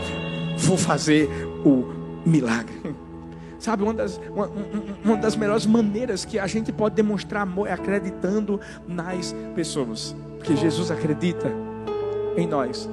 vou 0.57 0.77
fazer 0.77 1.29
o 1.63 1.85
milagre. 2.25 2.75
Sabe, 3.57 3.83
uma 3.83 3.93
das, 3.93 4.19
uma, 4.29 4.51
uma 5.03 5.17
das 5.17 5.35
melhores 5.35 5.65
maneiras 5.65 6.25
que 6.25 6.37
a 6.37 6.45
gente 6.45 6.73
pode 6.73 6.93
demonstrar 6.93 7.43
amor 7.43 7.67
é 7.67 7.71
acreditando 7.71 8.59
nas 8.85 9.33
pessoas. 9.55 10.15
Porque 10.37 10.55
Jesus 10.57 10.91
acredita 10.91 11.51
em 12.37 12.45
nós. 12.45 12.87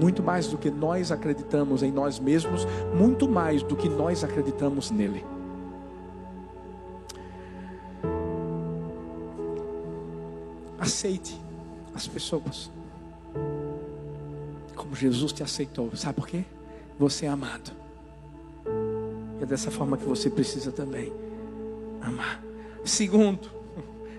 Muito 0.00 0.22
mais 0.22 0.46
do 0.46 0.56
que 0.56 0.70
nós 0.70 1.10
acreditamos 1.10 1.82
em 1.82 1.90
nós 1.90 2.18
mesmos, 2.18 2.66
muito 2.94 3.28
mais 3.28 3.62
do 3.62 3.76
que 3.76 3.88
nós 3.88 4.22
acreditamos 4.22 4.90
nele. 4.90 5.24
Aceite 10.78 11.38
as 11.94 12.06
pessoas 12.06 12.70
como 14.74 14.94
Jesus 14.94 15.32
te 15.32 15.42
aceitou. 15.42 15.90
Sabe 15.94 16.14
por 16.14 16.26
quê? 16.26 16.44
Você 16.98 17.26
é 17.26 17.28
amado. 17.28 17.70
E 19.38 19.42
é 19.42 19.46
dessa 19.46 19.70
forma 19.70 19.96
que 19.96 20.04
você 20.04 20.30
precisa 20.30 20.72
também 20.72 21.12
amar. 22.00 22.42
Segundo, 22.84 23.57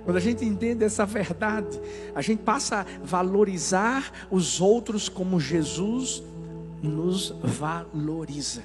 quando 0.10 0.18
a 0.18 0.22
gente 0.22 0.44
entende 0.44 0.84
essa 0.84 1.06
verdade, 1.06 1.80
a 2.16 2.22
gente 2.24 2.42
passa 2.42 2.80
a 2.80 2.86
valorizar 3.06 4.12
os 4.32 4.60
outros 4.60 5.08
como 5.08 5.40
Jesus 5.40 6.24
nos 6.82 7.30
valoriza. 7.44 8.64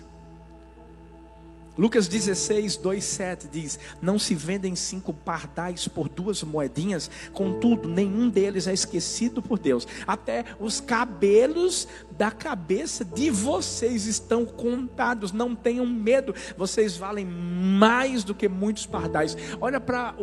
Lucas 1.77 2.07
16, 2.07 2.77
2, 2.77 3.05
7 3.05 3.49
diz: 3.49 3.79
Não 4.01 4.19
se 4.19 4.35
vendem 4.35 4.77
cinco 4.77 5.13
pardais 5.13 5.89
por 5.89 6.09
duas 6.09 6.43
moedinhas, 6.43 7.11
contudo, 7.33 7.89
nenhum 7.89 8.29
deles 8.29 8.69
é 8.69 8.73
esquecido 8.73 9.43
por 9.43 9.59
Deus. 9.59 9.87
Até 10.07 10.45
os 10.61 10.81
cabelos 10.81 11.89
da 12.13 12.31
cabeça 12.31 13.05
de 13.05 13.29
vocês 13.29 14.07
estão 14.07 14.47
contados. 14.47 15.33
Não 15.33 15.55
tenham 15.55 15.87
medo, 15.87 16.35
vocês 16.57 16.97
valem 16.97 17.27
mais 17.27 18.23
do 18.23 18.35
que 18.35 18.49
muitos 18.49 18.87
pardais. 18.87 19.37
Olha 19.61 19.81
para 19.81 20.15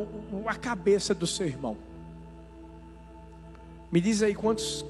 a 0.45 0.55
cabeça 0.55 1.13
do 1.13 1.27
seu 1.27 1.45
irmão. 1.47 1.77
Me 3.91 3.99
diz 3.99 4.23
aí 4.23 4.33
quantos, 4.33 4.85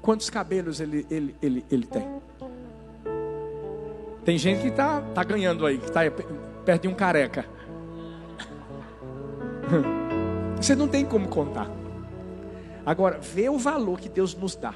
quantos 0.00 0.28
cabelos 0.28 0.80
ele, 0.80 1.06
ele, 1.08 1.36
ele, 1.40 1.64
ele 1.70 1.86
tem. 1.86 2.04
Tem 4.24 4.38
gente 4.38 4.62
que 4.62 4.68
está 4.68 5.00
tá 5.00 5.24
ganhando 5.24 5.66
aí, 5.66 5.78
que 5.78 5.86
está 5.86 6.00
perto 6.64 6.82
de 6.82 6.88
um 6.88 6.94
careca. 6.94 7.44
Você 10.56 10.76
não 10.76 10.86
tem 10.86 11.04
como 11.04 11.28
contar. 11.28 11.68
Agora, 12.86 13.18
vê 13.18 13.48
o 13.48 13.58
valor 13.58 13.98
que 13.98 14.08
Deus 14.08 14.34
nos 14.34 14.54
dá. 14.54 14.74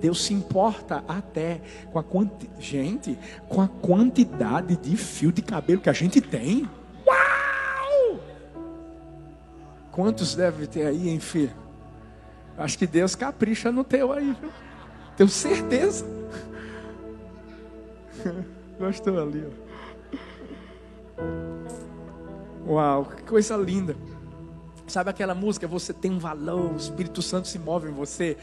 Deus 0.00 0.24
se 0.24 0.34
importa 0.34 1.02
até 1.08 1.60
com 1.90 1.98
a 1.98 2.02
quanti... 2.02 2.50
gente, 2.58 3.18
com 3.48 3.62
a 3.62 3.68
quantidade 3.68 4.76
de 4.76 4.96
fio 4.96 5.32
de 5.32 5.40
cabelo 5.40 5.80
que 5.80 5.88
a 5.88 5.94
gente 5.94 6.20
tem. 6.20 6.68
Uau! 7.06 8.20
Quantos 9.90 10.34
deve 10.34 10.66
ter 10.66 10.86
aí, 10.86 11.18
filho? 11.18 11.54
Acho 12.58 12.78
que 12.78 12.86
Deus 12.86 13.14
capricha 13.14 13.72
no 13.72 13.84
teu 13.84 14.12
aí, 14.12 14.36
viu? 14.38 14.50
Tenho 15.16 15.28
certeza. 15.30 16.15
Gostou 18.78 19.20
ali, 19.20 19.44
ó. 19.46 19.66
Uau, 22.68 23.04
que 23.04 23.22
coisa 23.22 23.56
linda. 23.56 23.96
Sabe 24.86 25.10
aquela 25.10 25.34
música? 25.34 25.66
Você 25.68 25.92
tem 25.92 26.10
um 26.10 26.18
valor, 26.18 26.72
o 26.72 26.76
Espírito 26.76 27.22
Santo 27.22 27.48
se 27.48 27.58
move 27.58 27.88
em 27.88 27.92
você. 27.92 28.36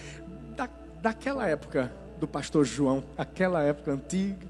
Da, 0.56 0.70
daquela 1.02 1.48
época 1.48 1.92
do 2.20 2.28
pastor 2.28 2.66
João, 2.66 3.04
aquela 3.18 3.62
época 3.64 3.92
antiga. 3.92 4.48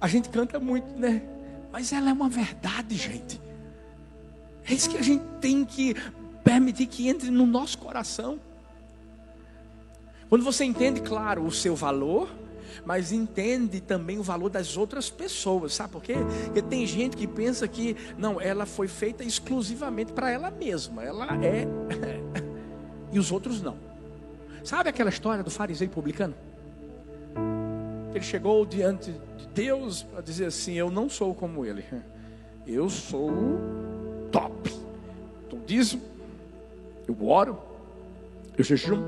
A 0.00 0.08
gente 0.08 0.28
canta 0.30 0.58
muito, 0.58 0.98
né? 0.98 1.22
Mas 1.70 1.92
ela 1.92 2.10
é 2.10 2.12
uma 2.12 2.28
verdade, 2.28 2.96
gente. 2.96 3.40
É 4.66 4.72
isso 4.72 4.88
que 4.88 4.96
a 4.96 5.02
gente 5.02 5.24
tem 5.40 5.64
que 5.64 5.94
permitir 6.42 6.86
que 6.86 7.08
entre 7.08 7.30
no 7.30 7.46
nosso 7.46 7.78
coração. 7.78 8.40
Quando 10.28 10.44
você 10.44 10.64
entende, 10.64 11.00
claro, 11.02 11.44
o 11.44 11.50
seu 11.50 11.74
valor, 11.74 12.28
mas 12.84 13.12
entende 13.12 13.80
também 13.80 14.18
o 14.18 14.22
valor 14.22 14.50
das 14.50 14.76
outras 14.76 15.10
pessoas, 15.10 15.74
sabe 15.74 15.92
por 15.92 16.02
quê? 16.02 16.14
Porque 16.44 16.62
tem 16.62 16.86
gente 16.86 17.16
que 17.16 17.26
pensa 17.26 17.66
que 17.66 17.96
não, 18.18 18.40
ela 18.40 18.66
foi 18.66 18.88
feita 18.88 19.24
exclusivamente 19.24 20.12
para 20.12 20.30
ela 20.30 20.50
mesma, 20.50 21.02
ela 21.02 21.26
é 21.44 21.66
e 23.12 23.18
os 23.18 23.30
outros 23.32 23.62
não. 23.62 23.76
Sabe 24.62 24.88
aquela 24.88 25.10
história 25.10 25.42
do 25.42 25.50
fariseu 25.50 25.88
publicano? 25.88 26.34
Ele 28.14 28.24
chegou 28.24 28.66
diante 28.66 29.12
de 29.36 29.46
Deus 29.54 30.02
para 30.02 30.20
dizer 30.20 30.46
assim: 30.46 30.74
Eu 30.74 30.90
não 30.90 31.08
sou 31.08 31.34
como 31.34 31.64
ele, 31.64 31.84
eu 32.66 32.90
sou 32.90 33.30
top. 34.30 34.70
Então 35.46 35.60
diz, 35.66 35.96
eu 37.06 37.28
oro, 37.28 37.58
eu 38.56 38.64
jejum, 38.64 38.98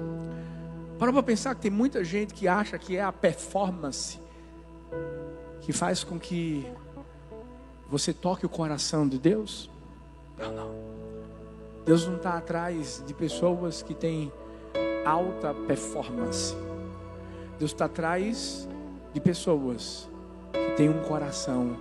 para 1.02 1.12
para 1.12 1.22
pensar 1.24 1.52
que 1.56 1.62
tem 1.62 1.70
muita 1.70 2.04
gente 2.04 2.32
que 2.32 2.46
acha 2.46 2.78
que 2.78 2.96
é 2.96 3.02
a 3.02 3.10
performance 3.10 4.20
que 5.60 5.72
faz 5.72 6.04
com 6.04 6.16
que 6.16 6.64
você 7.88 8.12
toque 8.12 8.46
o 8.46 8.48
coração 8.48 9.08
de 9.08 9.18
Deus. 9.18 9.68
Não, 10.38 10.52
não. 10.52 10.70
Deus 11.84 12.06
não 12.06 12.14
está 12.14 12.38
atrás 12.38 13.02
de 13.04 13.12
pessoas 13.12 13.82
que 13.82 13.94
têm 13.94 14.32
alta 15.04 15.52
performance. 15.52 16.54
Deus 17.58 17.72
está 17.72 17.86
atrás 17.86 18.68
de 19.12 19.20
pessoas 19.20 20.08
que 20.52 20.76
têm 20.76 20.88
um 20.88 21.02
coração 21.02 21.78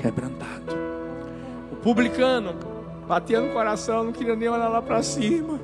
quebrantado. 0.00 0.74
O 1.70 1.76
publicano 1.76 2.54
batia 3.06 3.38
no 3.38 3.52
coração, 3.52 4.02
não 4.02 4.12
queria 4.12 4.34
nem 4.34 4.48
olhar 4.48 4.68
lá 4.68 4.80
para 4.80 5.02
cima. 5.02 5.60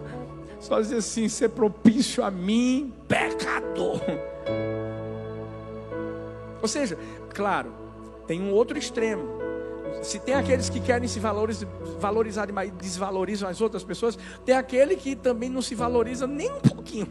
Só 0.61 0.81
dizer 0.81 0.97
assim: 0.97 1.29
ser 1.29 1.51
propício 1.51 2.25
a 2.25 2.31
mim, 2.31 2.93
pecador. 3.07 4.01
Ou 6.63 6.69
seja, 6.69 6.99
claro, 7.35 7.73
tem 8.27 8.41
um 8.41 8.53
outro 8.53 8.77
extremo. 8.79 9.37
Se 10.03 10.19
tem 10.19 10.35
aqueles 10.35 10.69
que 10.69 10.81
querem 10.81 11.09
se 11.09 11.21
valorizar 11.21 12.49
e 12.49 12.71
desvalorizam 12.71 13.49
as 13.49 13.61
outras 13.61 13.83
pessoas, 13.83 14.19
tem 14.45 14.55
aquele 14.55 14.97
que 14.97 15.17
também 15.17 15.49
não 15.49 15.63
se 15.63 15.75
valoriza 15.75 16.27
nem 16.27 16.51
um 16.51 16.61
pouquinho. 16.61 17.09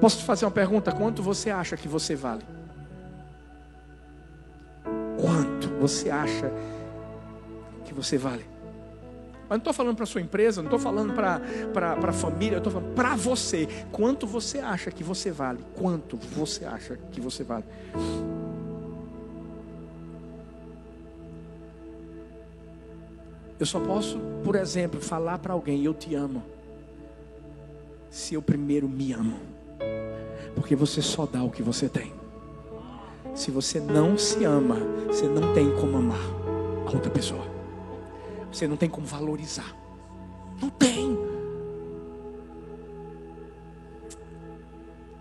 Posso 0.00 0.18
te 0.18 0.24
fazer 0.24 0.44
uma 0.44 0.50
pergunta? 0.50 0.92
Quanto 0.92 1.22
você 1.22 1.50
acha 1.50 1.76
que 1.76 1.86
você 1.88 2.14
vale? 2.14 2.44
Quanto 5.20 5.68
você 5.78 6.10
acha 6.10 6.50
que 7.84 7.92
você 7.94 8.16
vale? 8.16 8.44
Mas 9.50 9.56
não 9.56 9.62
estou 9.62 9.72
falando 9.72 9.96
para 9.96 10.06
sua 10.06 10.20
empresa, 10.20 10.62
não 10.62 10.68
estou 10.68 10.78
falando 10.78 11.12
para 11.12 12.08
a 12.08 12.12
família, 12.12 12.54
eu 12.54 12.58
estou 12.58 12.72
falando 12.72 12.94
para 12.94 13.16
você. 13.16 13.66
Quanto 13.90 14.24
você 14.24 14.60
acha 14.60 14.92
que 14.92 15.02
você 15.02 15.32
vale? 15.32 15.58
Quanto 15.74 16.16
você 16.16 16.64
acha 16.64 16.96
que 17.10 17.20
você 17.20 17.42
vale? 17.42 17.64
Eu 23.58 23.66
só 23.66 23.80
posso, 23.80 24.20
por 24.44 24.54
exemplo, 24.54 25.00
falar 25.00 25.38
para 25.38 25.52
alguém: 25.52 25.82
Eu 25.82 25.94
te 25.94 26.14
amo. 26.14 26.44
Se 28.08 28.34
eu 28.34 28.42
primeiro 28.42 28.88
me 28.88 29.12
amo. 29.12 29.36
Porque 30.54 30.76
você 30.76 31.02
só 31.02 31.26
dá 31.26 31.42
o 31.42 31.50
que 31.50 31.60
você 31.62 31.88
tem. 31.88 32.12
Se 33.34 33.50
você 33.50 33.80
não 33.80 34.16
se 34.16 34.44
ama, 34.44 34.76
você 35.08 35.26
não 35.26 35.52
tem 35.52 35.72
como 35.72 35.96
amar 35.96 36.22
a 36.86 36.92
outra 36.92 37.10
pessoa. 37.10 37.49
Você 38.50 38.66
não 38.66 38.76
tem 38.76 38.88
como 38.88 39.06
valorizar. 39.06 39.74
Não 40.60 40.68
tem. 40.68 41.16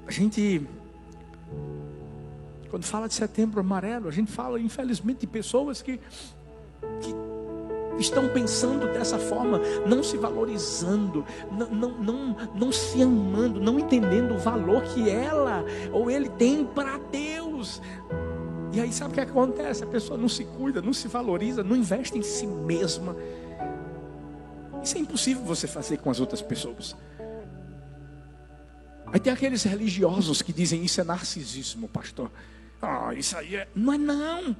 A 0.07 0.11
gente, 0.11 0.67
quando 2.69 2.83
fala 2.83 3.07
de 3.07 3.13
setembro 3.13 3.59
amarelo, 3.59 4.07
a 4.07 4.11
gente 4.11 4.31
fala, 4.31 4.59
infelizmente, 4.59 5.19
de 5.19 5.27
pessoas 5.27 5.81
que, 5.81 5.99
que 6.99 7.15
estão 7.99 8.27
pensando 8.29 8.87
dessa 8.87 9.19
forma, 9.19 9.59
não 9.85 10.01
se 10.01 10.17
valorizando, 10.17 11.23
não, 11.51 11.69
não, 11.69 11.89
não, 11.99 12.37
não 12.55 12.71
se 12.71 13.01
amando, 13.03 13.59
não 13.59 13.79
entendendo 13.79 14.33
o 14.33 14.39
valor 14.39 14.81
que 14.83 15.09
ela 15.09 15.63
ou 15.91 16.09
ele 16.09 16.29
tem 16.29 16.65
para 16.65 16.97
Deus. 16.97 17.81
E 18.71 18.79
aí 18.79 18.93
sabe 18.93 19.11
o 19.11 19.13
que 19.13 19.21
acontece? 19.21 19.83
A 19.83 19.87
pessoa 19.87 20.17
não 20.17 20.29
se 20.29 20.43
cuida, 20.45 20.81
não 20.81 20.93
se 20.93 21.07
valoriza, 21.07 21.63
não 21.63 21.75
investe 21.75 22.17
em 22.17 22.21
si 22.21 22.45
mesma. 22.45 23.15
Isso 24.83 24.97
é 24.97 25.01
impossível 25.01 25.43
você 25.43 25.67
fazer 25.67 25.97
com 25.97 26.09
as 26.09 26.19
outras 26.19 26.41
pessoas. 26.41 26.95
Aí 29.11 29.19
tem 29.19 29.33
aqueles 29.33 29.63
religiosos 29.63 30.41
que 30.41 30.53
dizem 30.53 30.83
isso 30.83 31.01
é 31.01 31.03
narcisismo, 31.03 31.87
pastor. 31.87 32.31
Ah, 32.81 33.13
isso 33.13 33.37
aí 33.37 33.55
é. 33.55 33.67
Não 33.75 33.91
é 33.91 33.97
não. 33.97 34.55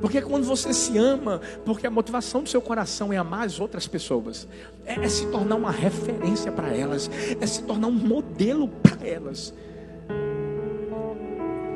Porque 0.00 0.20
quando 0.20 0.44
você 0.44 0.72
se 0.74 0.98
ama, 0.98 1.40
porque 1.64 1.86
a 1.86 1.90
motivação 1.90 2.42
do 2.42 2.48
seu 2.48 2.60
coração 2.60 3.12
é 3.12 3.16
amar 3.16 3.46
as 3.46 3.58
outras 3.58 3.86
pessoas, 3.86 4.46
é, 4.84 4.94
é 4.94 5.08
se 5.08 5.26
tornar 5.28 5.56
uma 5.56 5.70
referência 5.70 6.52
para 6.52 6.76
elas, 6.76 7.10
é 7.40 7.46
se 7.46 7.62
tornar 7.62 7.86
um 7.86 7.92
modelo 7.92 8.68
para 8.68 9.06
elas. 9.06 9.54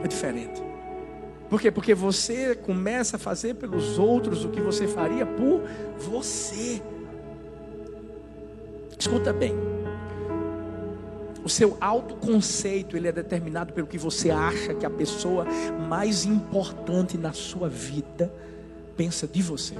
É 0.04 0.08
diferente. 0.08 0.62
Por 1.48 1.60
quê? 1.60 1.70
Porque 1.70 1.94
você 1.94 2.54
começa 2.54 3.16
a 3.16 3.18
fazer 3.18 3.54
pelos 3.54 3.98
outros 3.98 4.44
o 4.44 4.48
que 4.48 4.60
você 4.60 4.88
faria 4.88 5.24
por 5.24 5.62
você. 5.96 6.82
Escuta 8.98 9.32
bem. 9.32 9.54
O 11.44 11.48
seu 11.48 11.76
autoconceito, 11.80 12.96
ele 12.96 13.06
é 13.06 13.12
determinado 13.12 13.72
pelo 13.72 13.86
que 13.86 13.98
você 13.98 14.30
acha 14.30 14.74
que 14.74 14.84
a 14.84 14.90
pessoa 14.90 15.46
mais 15.88 16.24
importante 16.24 17.16
na 17.16 17.32
sua 17.32 17.68
vida 17.68 18.32
pensa 18.96 19.28
de 19.28 19.42
você. 19.42 19.74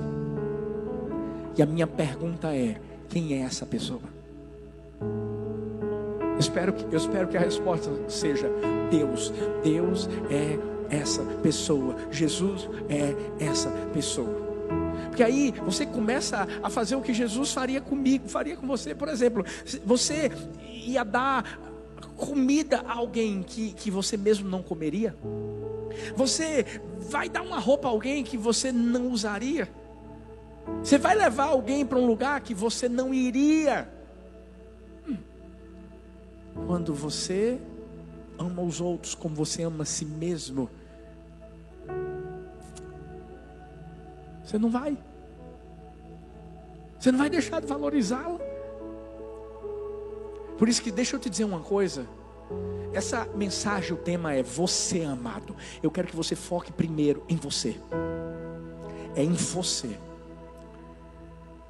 E 1.57 1.63
a 1.63 1.67
minha 1.67 1.87
pergunta 1.87 2.55
é: 2.55 2.81
quem 3.09 3.35
é 3.35 3.39
essa 3.39 3.67
pessoa? 3.67 4.03
Espero 6.39 6.73
que, 6.73 6.85
eu 6.85 6.97
espero 6.97 7.27
que 7.27 7.37
a 7.37 7.41
resposta 7.41 7.91
seja 8.09 8.49
Deus. 8.91 9.33
Deus 9.65 10.09
é 10.31 10.76
essa 10.91 11.23
pessoa. 11.43 11.97
Jesus 12.11 12.69
é 12.89 13.45
essa 13.45 13.71
pessoa. 13.93 14.47
Porque 15.09 15.23
aí 15.23 15.55
você 15.65 15.87
começa 15.87 16.47
a 16.63 16.69
fazer 16.69 16.95
o 16.95 17.01
que 17.01 17.15
Jesus 17.15 17.53
faria 17.53 17.81
comigo, 17.81 18.29
faria 18.29 18.57
com 18.57 18.67
você, 18.67 18.95
por 18.95 19.09
exemplo. 19.09 19.45
Você 19.85 20.31
ia 20.71 21.05
dar 21.05 21.59
comida 22.17 22.85
a 22.87 22.95
alguém 22.95 23.43
que, 23.43 23.73
que 23.73 23.91
você 23.91 24.17
mesmo 24.17 24.49
não 24.49 24.63
comeria? 24.63 25.17
Você 26.15 26.81
vai 27.09 27.29
dar 27.29 27.43
uma 27.43 27.59
roupa 27.59 27.89
a 27.89 27.91
alguém 27.91 28.23
que 28.23 28.37
você 28.37 28.71
não 28.71 29.09
usaria? 29.11 29.69
Você 30.83 30.99
vai 30.99 31.15
levar 31.15 31.45
alguém 31.45 31.87
para 31.87 31.99
um 31.99 32.07
lugar 32.07 32.41
que 32.41 32.53
você 32.53 32.89
não 32.89 33.15
iria? 33.15 33.89
Hum. 35.09 35.17
Quando 36.67 36.93
você 36.93 37.59
ama 38.39 38.63
os 38.63 38.81
outros 38.81 39.15
como 39.15 39.35
você 39.35 39.63
ama 39.63 39.83
a 39.83 39.87
si 39.87 40.05
mesmo, 40.05 40.69
você 44.45 44.59
não 44.59 44.71
vai. 44.71 44.97
Você 46.99 47.11
não 47.11 47.19
vai 47.19 47.29
deixar 47.29 47.61
de 47.61 47.67
valorizá-la. 47.67 48.39
Por 50.57 50.69
isso 50.69 50.81
que 50.81 50.91
deixa 50.91 51.17
eu 51.17 51.21
te 51.21 51.29
dizer 51.29 51.45
uma 51.45 51.61
coisa. 51.61 52.07
Essa 52.93 53.27
mensagem, 53.35 53.93
o 53.93 53.97
tema 53.97 54.33
é 54.33 54.43
você 54.43 55.03
amado. 55.03 55.55
Eu 55.83 55.91
quero 55.91 56.09
que 56.09 56.17
você 56.17 56.35
foque 56.35 56.73
primeiro 56.73 57.23
em 57.29 57.37
você. 57.37 57.77
É 59.15 59.23
em 59.23 59.33
você. 59.33 59.99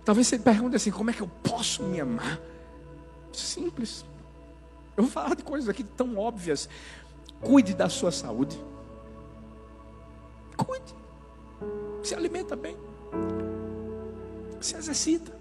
Talvez 0.05 0.29
você 0.29 0.39
pergunte 0.39 0.77
assim: 0.77 0.91
como 0.91 1.11
é 1.11 1.13
que 1.13 1.23
eu 1.23 1.31
posso 1.43 1.83
me 1.83 2.01
amar? 2.01 2.41
Simples. 3.33 4.05
Eu 4.97 5.05
vou 5.05 5.13
falar 5.13 5.35
de 5.35 5.43
coisas 5.43 5.69
aqui 5.69 5.85
tão 5.85 6.17
óbvias. 6.17 6.69
Cuide 7.41 7.75
da 7.75 7.89
sua 7.89 8.11
saúde. 8.11 8.59
Cuide. 10.57 10.95
Se 12.03 12.15
alimenta 12.15 12.57
bem. 12.57 12.77
Se 14.61 14.77
exercita. 14.77 15.33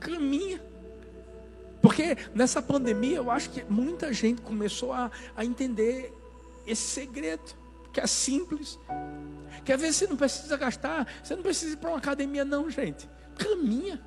Caminha. 0.00 0.60
Porque 1.80 2.16
nessa 2.34 2.60
pandemia 2.60 3.18
eu 3.18 3.30
acho 3.30 3.50
que 3.50 3.62
muita 3.64 4.12
gente 4.12 4.42
começou 4.42 4.92
a, 4.92 5.10
a 5.36 5.44
entender 5.44 6.12
esse 6.66 6.82
segredo, 6.82 7.54
que 7.92 8.00
é 8.00 8.06
simples. 8.06 8.78
Quer 9.64 9.78
ver, 9.78 9.92
você 9.92 10.06
não 10.06 10.16
precisa 10.16 10.56
gastar, 10.56 11.06
você 11.22 11.36
não 11.36 11.42
precisa 11.42 11.74
ir 11.74 11.76
para 11.76 11.90
uma 11.90 11.98
academia, 11.98 12.44
não, 12.44 12.70
gente. 12.70 13.08
Caminha. 13.36 14.00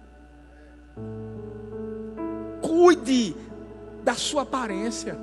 Cuide 2.61 3.35
da 4.07 4.15
sua 4.15 4.43
aparência. 4.43 5.17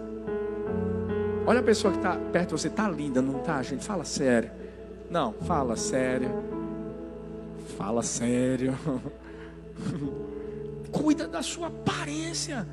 Olha 1.46 1.60
a 1.60 1.62
pessoa 1.62 1.90
que 1.90 1.98
está 1.98 2.16
perto 2.16 2.48
de 2.48 2.60
você, 2.60 2.68
está 2.68 2.86
linda, 2.86 3.22
não 3.22 3.38
está, 3.38 3.62
gente? 3.62 3.82
Fala 3.82 4.04
sério. 4.04 4.50
Não, 5.10 5.32
fala 5.32 5.74
sério. 5.74 6.30
Fala 7.78 8.02
sério. 8.02 8.78
Cuida 10.92 11.26
da 11.26 11.40
sua 11.40 11.68
aparência. 11.68 12.68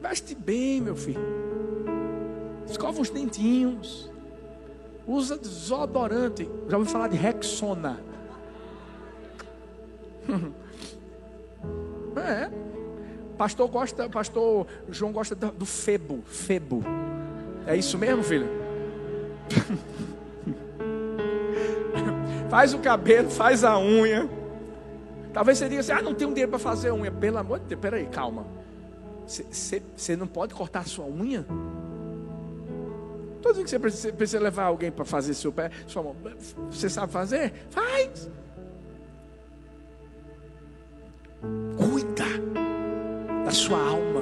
Veste 0.00 0.34
bem, 0.34 0.80
meu 0.80 0.96
filho. 0.96 1.22
Escova 2.68 3.00
os 3.00 3.10
dentinhos. 3.10 4.10
Usa 5.06 5.38
desodorante. 5.38 6.50
Já 6.68 6.76
ouviu 6.76 6.92
falar 6.92 7.06
de 7.06 7.16
Rexona? 7.16 8.00
é. 12.16 12.50
Pastor 13.36 13.68
gosta, 13.68 14.08
pastor 14.08 14.66
João 14.88 15.12
gosta 15.12 15.34
do 15.34 15.66
febo, 15.66 16.22
febo. 16.26 16.82
É 17.66 17.76
isso 17.76 17.98
mesmo, 17.98 18.22
filho? 18.22 18.48
faz 22.48 22.72
o 22.72 22.78
cabelo, 22.78 23.30
faz 23.30 23.64
a 23.64 23.78
unha. 23.78 24.28
Talvez 25.32 25.58
você 25.58 25.68
diga 25.68 25.80
assim: 25.80 25.92
ah, 25.92 26.02
não 26.02 26.14
tenho 26.14 26.30
dinheiro 26.30 26.50
para 26.50 26.60
fazer 26.60 26.92
unha. 26.92 27.10
Pelo 27.10 27.38
amor 27.38 27.58
de 27.58 27.66
Deus, 27.66 27.80
peraí, 27.80 28.06
calma. 28.06 28.46
Você 29.26 30.16
não 30.16 30.26
pode 30.26 30.54
cortar 30.54 30.80
a 30.80 30.84
sua 30.84 31.06
unha? 31.06 31.46
Estou 33.36 33.52
dizendo 33.52 33.64
que 33.64 33.70
você 33.70 33.78
precisa, 33.78 34.12
precisa 34.12 34.40
levar 34.40 34.64
alguém 34.64 34.90
para 34.90 35.04
fazer 35.04 35.34
seu 35.34 35.52
pé, 35.52 35.70
sua 35.86 36.02
mão. 36.02 36.16
Você 36.70 36.88
sabe 36.88 37.12
fazer? 37.12 37.52
Faz. 37.70 38.30
Sua 43.54 43.78
alma. 43.78 44.20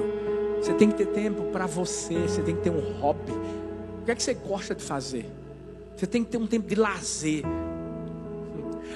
Você 0.61 0.75
tem 0.75 0.91
que 0.91 0.97
ter 0.97 1.07
tempo 1.07 1.45
para 1.45 1.67
você. 1.67 2.15
Você 2.15 2.43
tem 2.43 2.55
que 2.55 2.63
ter 2.63 2.71
um 2.71 3.01
hobby. 3.01 3.33
O 3.33 4.05
que 4.05 4.11
é 4.11 4.15
que 4.15 4.23
você 4.23 4.35
gosta 4.35 4.75
de 4.75 4.83
fazer? 4.83 5.27
Você 5.97 6.07
tem 6.07 6.23
que 6.23 6.31
ter 6.31 6.37
um 6.37 6.47
tempo 6.47 6.69
de 6.69 6.75
lazer. 6.75 7.43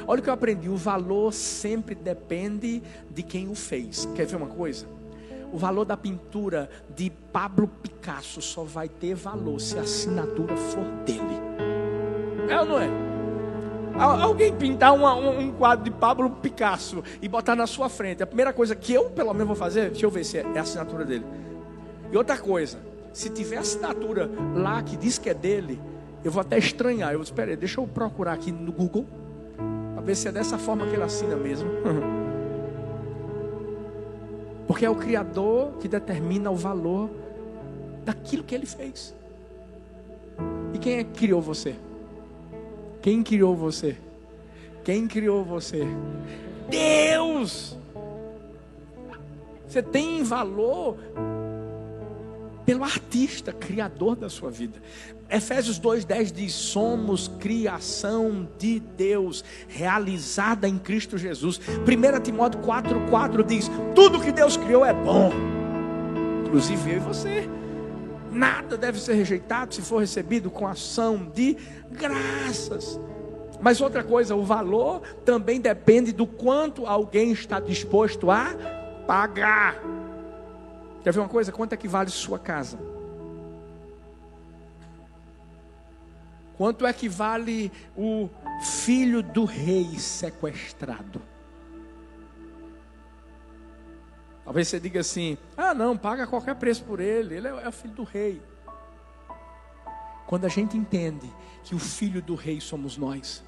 Olha 0.06 0.20
o 0.20 0.22
que 0.22 0.28
eu 0.28 0.34
aprendi: 0.34 0.68
o 0.68 0.76
valor 0.76 1.32
sempre 1.32 1.94
depende 1.94 2.82
de 3.10 3.22
quem 3.22 3.48
o 3.48 3.54
fez. 3.54 4.06
Quer 4.14 4.26
ver 4.26 4.36
uma 4.36 4.48
coisa? 4.48 4.86
O 5.52 5.56
valor 5.56 5.86
da 5.86 5.96
pintura 5.96 6.68
de 6.94 7.10
Pablo 7.32 7.66
Picasso 7.66 8.42
só 8.42 8.62
vai 8.62 8.88
ter 8.88 9.14
valor 9.14 9.58
se 9.58 9.78
a 9.78 9.82
assinatura 9.82 10.54
for 10.54 10.84
dele. 11.06 11.40
É 12.48 12.60
ou 12.60 12.66
não 12.66 12.78
é? 12.78 13.15
Alguém 13.98 14.54
pintar 14.54 14.94
uma, 14.94 15.14
um, 15.14 15.52
quadro 15.52 15.84
de 15.84 15.90
Pablo 15.90 16.30
Picasso 16.30 17.02
e 17.22 17.28
botar 17.28 17.56
na 17.56 17.66
sua 17.66 17.88
frente, 17.88 18.22
a 18.22 18.26
primeira 18.26 18.52
coisa 18.52 18.74
que 18.74 18.92
eu, 18.92 19.10
pelo 19.10 19.32
menos, 19.32 19.48
vou 19.48 19.56
fazer, 19.56 19.90
deixa 19.90 20.04
eu 20.04 20.10
ver 20.10 20.24
se 20.24 20.38
é, 20.38 20.46
é 20.54 20.58
a 20.58 20.62
assinatura 20.62 21.04
dele. 21.04 21.24
E 22.12 22.16
outra 22.16 22.36
coisa, 22.36 22.78
se 23.12 23.30
tiver 23.30 23.56
assinatura 23.56 24.30
lá 24.54 24.82
que 24.82 24.96
diz 24.96 25.18
que 25.18 25.30
é 25.30 25.34
dele, 25.34 25.80
eu 26.22 26.30
vou 26.30 26.40
até 26.40 26.58
estranhar. 26.58 27.12
Eu 27.12 27.18
vou, 27.18 27.24
espera 27.24 27.56
deixa 27.56 27.80
eu 27.80 27.86
procurar 27.86 28.34
aqui 28.34 28.52
no 28.52 28.70
Google 28.70 29.06
ver 30.06 30.14
se 30.14 30.28
é 30.28 30.32
dessa 30.32 30.56
forma 30.56 30.86
que 30.86 30.94
ele 30.94 31.02
assina 31.02 31.34
mesmo. 31.34 31.68
Porque 34.68 34.86
é 34.86 34.90
o 34.90 34.94
Criador 34.94 35.72
que 35.80 35.88
determina 35.88 36.48
o 36.48 36.54
valor 36.54 37.10
daquilo 38.04 38.44
que 38.44 38.54
ele 38.54 38.66
fez. 38.66 39.12
E 40.72 40.78
quem 40.78 40.98
é 40.98 41.04
que 41.04 41.10
criou 41.10 41.42
você? 41.42 41.74
Quem 43.06 43.22
criou 43.22 43.54
você? 43.54 43.96
Quem 44.82 45.06
criou 45.06 45.44
você? 45.44 45.86
Deus! 46.68 47.78
Você 49.64 49.80
tem 49.80 50.24
valor 50.24 50.98
pelo 52.64 52.82
artista, 52.82 53.52
criador 53.52 54.16
da 54.16 54.28
sua 54.28 54.50
vida. 54.50 54.82
Efésios 55.30 55.78
2,10 55.78 56.32
diz: 56.32 56.52
Somos 56.52 57.28
criação 57.38 58.48
de 58.58 58.80
Deus, 58.80 59.44
realizada 59.68 60.68
em 60.68 60.76
Cristo 60.76 61.16
Jesus. 61.16 61.60
1 61.60 62.20
Timóteo 62.22 62.60
4,4 62.60 63.46
diz: 63.46 63.70
Tudo 63.94 64.18
que 64.18 64.32
Deus 64.32 64.56
criou 64.56 64.84
é 64.84 64.92
bom, 64.92 65.30
inclusive 66.44 66.90
eu 66.90 66.96
e 66.96 66.98
você. 66.98 67.48
Nada 68.36 68.76
deve 68.76 69.00
ser 69.00 69.14
rejeitado 69.14 69.74
se 69.74 69.80
for 69.80 70.00
recebido 70.00 70.50
com 70.50 70.66
ação 70.66 71.24
de 71.34 71.56
graças. 71.90 73.00
Mas 73.62 73.80
outra 73.80 74.04
coisa, 74.04 74.36
o 74.36 74.44
valor 74.44 75.00
também 75.24 75.58
depende 75.58 76.12
do 76.12 76.26
quanto 76.26 76.84
alguém 76.84 77.32
está 77.32 77.58
disposto 77.58 78.30
a 78.30 78.54
pagar. 79.06 79.80
Quer 81.02 81.14
ver 81.14 81.20
uma 81.20 81.30
coisa? 81.30 81.50
Quanto 81.50 81.72
é 81.72 81.78
que 81.78 81.88
vale 81.88 82.10
sua 82.10 82.38
casa? 82.38 82.78
Quanto 86.58 86.86
é 86.86 86.92
que 86.92 87.08
vale 87.08 87.72
o 87.96 88.28
filho 88.62 89.22
do 89.22 89.46
rei 89.46 89.98
sequestrado? 89.98 91.22
Talvez 94.46 94.68
você 94.68 94.78
diga 94.78 95.00
assim: 95.00 95.36
ah, 95.56 95.74
não, 95.74 95.98
paga 95.98 96.24
qualquer 96.24 96.54
preço 96.54 96.84
por 96.84 97.00
ele, 97.00 97.34
ele 97.34 97.48
é 97.48 97.68
o 97.68 97.72
filho 97.72 97.94
do 97.94 98.04
rei. 98.04 98.40
Quando 100.24 100.44
a 100.44 100.48
gente 100.48 100.76
entende 100.76 101.28
que 101.64 101.74
o 101.74 101.80
filho 101.80 102.22
do 102.22 102.36
rei 102.36 102.60
somos 102.60 102.96
nós, 102.96 103.42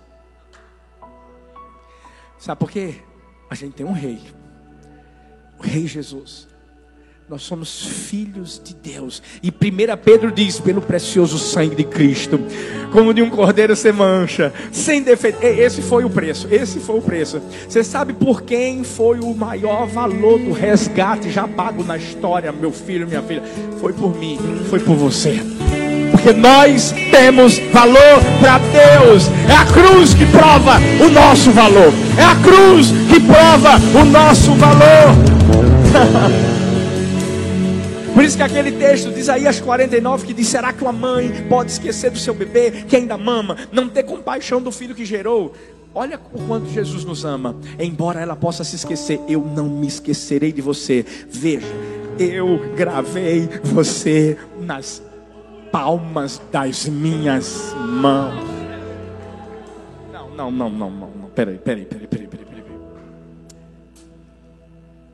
sabe 2.36 2.58
por 2.58 2.68
quê? 2.68 3.00
A 3.48 3.54
gente 3.54 3.74
tem 3.74 3.86
um 3.86 3.92
rei, 3.92 4.20
o 5.56 5.62
Rei 5.62 5.86
Jesus. 5.86 6.47
Nós 7.28 7.42
somos 7.42 7.84
filhos 7.84 8.58
de 8.64 8.74
Deus. 8.74 9.22
E 9.42 9.50
1 9.50 9.52
Pedro 10.02 10.32
diz: 10.32 10.58
pelo 10.58 10.80
precioso 10.80 11.38
sangue 11.38 11.76
de 11.76 11.84
Cristo, 11.84 12.40
como 12.90 13.12
de 13.12 13.20
um 13.20 13.28
cordeiro 13.28 13.76
sem 13.76 13.92
mancha, 13.92 14.50
sem 14.72 15.02
defeito. 15.02 15.44
Esse 15.44 15.82
foi 15.82 16.04
o 16.04 16.10
preço. 16.10 16.48
Esse 16.50 16.80
foi 16.80 16.96
o 16.96 17.02
preço. 17.02 17.42
Você 17.68 17.84
sabe 17.84 18.14
por 18.14 18.40
quem 18.44 18.82
foi 18.82 19.20
o 19.20 19.34
maior 19.34 19.86
valor 19.86 20.38
do 20.38 20.52
resgate 20.52 21.30
já 21.30 21.46
pago 21.46 21.84
na 21.84 21.98
história, 21.98 22.50
meu 22.50 22.72
filho, 22.72 23.06
minha 23.06 23.22
filha? 23.22 23.42
Foi 23.78 23.92
por 23.92 24.18
mim, 24.18 24.38
foi 24.70 24.80
por 24.80 24.96
você. 24.96 25.38
Porque 26.10 26.32
nós 26.32 26.94
temos 27.10 27.58
valor 27.70 28.22
para 28.40 28.56
Deus. 28.58 29.28
É 29.46 29.54
a 29.54 29.66
cruz 29.66 30.14
que 30.14 30.24
prova 30.24 30.78
o 31.04 31.10
nosso 31.10 31.50
valor. 31.50 31.92
É 32.16 32.24
a 32.24 32.36
cruz 32.36 32.90
que 33.12 33.20
prova 33.20 33.76
o 34.00 34.04
nosso 34.06 34.54
valor. 34.54 36.38
Por 38.18 38.24
isso 38.24 38.36
que 38.36 38.42
aquele 38.42 38.72
texto 38.72 39.12
de 39.12 39.20
Isaías 39.20 39.60
49 39.60 40.26
que 40.26 40.34
diz: 40.34 40.48
Será 40.48 40.72
que 40.72 40.82
uma 40.82 40.90
mãe 40.90 41.46
pode 41.48 41.70
esquecer 41.70 42.10
do 42.10 42.18
seu 42.18 42.34
bebê 42.34 42.72
que 42.72 42.96
ainda 42.96 43.16
mama, 43.16 43.56
não 43.70 43.88
ter 43.88 44.02
compaixão 44.02 44.60
do 44.60 44.72
filho 44.72 44.92
que 44.92 45.04
gerou? 45.04 45.54
Olha 45.94 46.20
o 46.32 46.42
quanto 46.48 46.68
Jesus 46.68 47.04
nos 47.04 47.24
ama. 47.24 47.54
Embora 47.78 48.20
ela 48.20 48.34
possa 48.34 48.64
se 48.64 48.74
esquecer, 48.74 49.20
eu 49.28 49.40
não 49.44 49.68
me 49.68 49.86
esquecerei 49.86 50.50
de 50.50 50.60
você. 50.60 51.06
Veja, 51.28 51.68
eu 52.18 52.74
gravei 52.74 53.48
você 53.62 54.36
nas 54.60 55.00
palmas 55.70 56.42
das 56.50 56.88
minhas 56.88 57.72
mãos. 58.02 58.44
Não, 60.12 60.28
não, 60.30 60.50
não, 60.50 60.70
não, 60.70 60.90
não, 60.90 61.10
não. 61.20 61.28
Peraí, 61.36 61.56
peraí, 61.56 61.84
peraí, 61.84 62.08
peraí, 62.08 62.26
peraí, 62.26 62.46
peraí. 62.46 62.64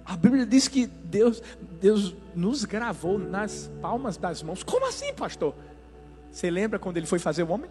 A 0.06 0.16
Bíblia 0.16 0.46
diz 0.46 0.68
que 0.68 0.86
Deus, 0.86 1.42
Deus 1.84 2.16
nos 2.34 2.64
gravou 2.64 3.18
nas 3.18 3.70
palmas 3.82 4.16
das 4.16 4.42
mãos. 4.42 4.62
Como 4.62 4.88
assim, 4.88 5.12
pastor? 5.12 5.54
Você 6.30 6.50
lembra 6.50 6.78
quando 6.78 6.96
ele 6.96 7.04
foi 7.04 7.18
fazer 7.18 7.42
o 7.42 7.50
homem? 7.50 7.70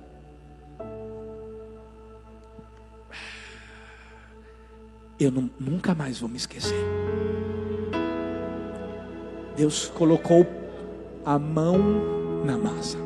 Eu 5.20 5.32
não, 5.32 5.50
nunca 5.60 5.96
mais 5.96 6.20
vou 6.20 6.30
me 6.30 6.38
esquecer. 6.38 6.78
Deus 9.58 9.88
colocou 9.88 10.46
a 11.26 11.40
mão 11.40 11.80
na 12.46 12.56
massa. 12.56 13.00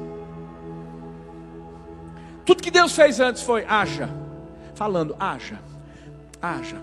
Tudo 2.46 2.62
que 2.62 2.70
Deus 2.70 2.94
fez 2.94 3.22
antes 3.22 3.44
foi 3.44 3.64
haja, 3.64 4.10
falando 4.76 5.16
haja, 5.18 5.58
haja, 6.42 6.82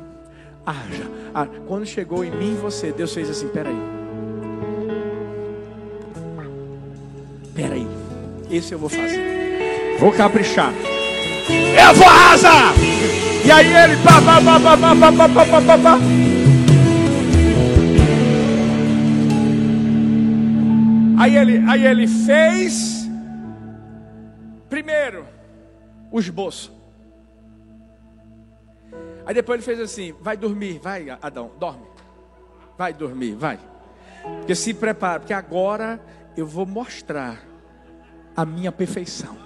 haja. 0.64 1.10
Quando 1.68 1.84
chegou 1.84 2.24
em 2.24 2.30
mim 2.30 2.54
você, 2.54 2.90
Deus 2.90 3.12
fez 3.12 3.28
assim: 3.28 3.48
peraí. 3.48 4.03
Peraí, 7.54 7.86
esse 8.50 8.72
eu 8.72 8.78
vou 8.78 8.88
fazer. 8.88 9.96
Vou 10.00 10.12
caprichar. 10.12 10.72
Eu 10.72 11.94
vou 11.94 12.06
arrasar! 12.06 12.74
E 13.44 13.50
aí 13.50 13.66
ele 13.66 13.96
pá, 14.02 14.20
pá, 14.20 14.40
pá, 14.40 14.58
pá, 14.58 14.76
pá, 14.76 14.96
pá, 14.96 15.28
pá, 15.28 15.46
pá, 15.46 15.60
pá, 15.60 15.78
pá. 15.78 15.98
Aí 21.18 21.36
ele, 21.36 21.64
aí 21.68 21.86
ele 21.86 22.08
fez 22.08 23.08
primeiro 24.68 25.24
o 26.10 26.18
esboço. 26.18 26.72
Aí 29.24 29.34
depois 29.34 29.58
ele 29.58 29.64
fez 29.64 29.78
assim: 29.78 30.14
vai 30.20 30.36
dormir, 30.36 30.80
vai 30.82 31.08
Adão, 31.22 31.52
dorme. 31.58 31.86
Vai 32.76 32.92
dormir, 32.92 33.34
vai. 33.36 33.58
Porque 34.38 34.54
se 34.54 34.74
prepara, 34.74 35.20
porque 35.20 35.32
agora 35.32 36.00
eu 36.36 36.46
vou 36.46 36.66
mostrar 36.66 37.42
a 38.36 38.44
minha 38.44 38.72
perfeição. 38.72 39.36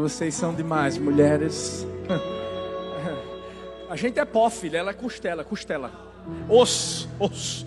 Vocês 0.00 0.34
são 0.34 0.54
demais, 0.54 0.96
mulheres. 0.96 1.86
A 3.90 3.96
gente 3.96 4.18
é 4.18 4.24
pó, 4.24 4.48
filha, 4.50 4.78
ela 4.78 4.90
é 4.90 4.94
costela, 4.94 5.42
costela. 5.42 5.90
Osso, 6.48 7.08
osso. 7.18 7.66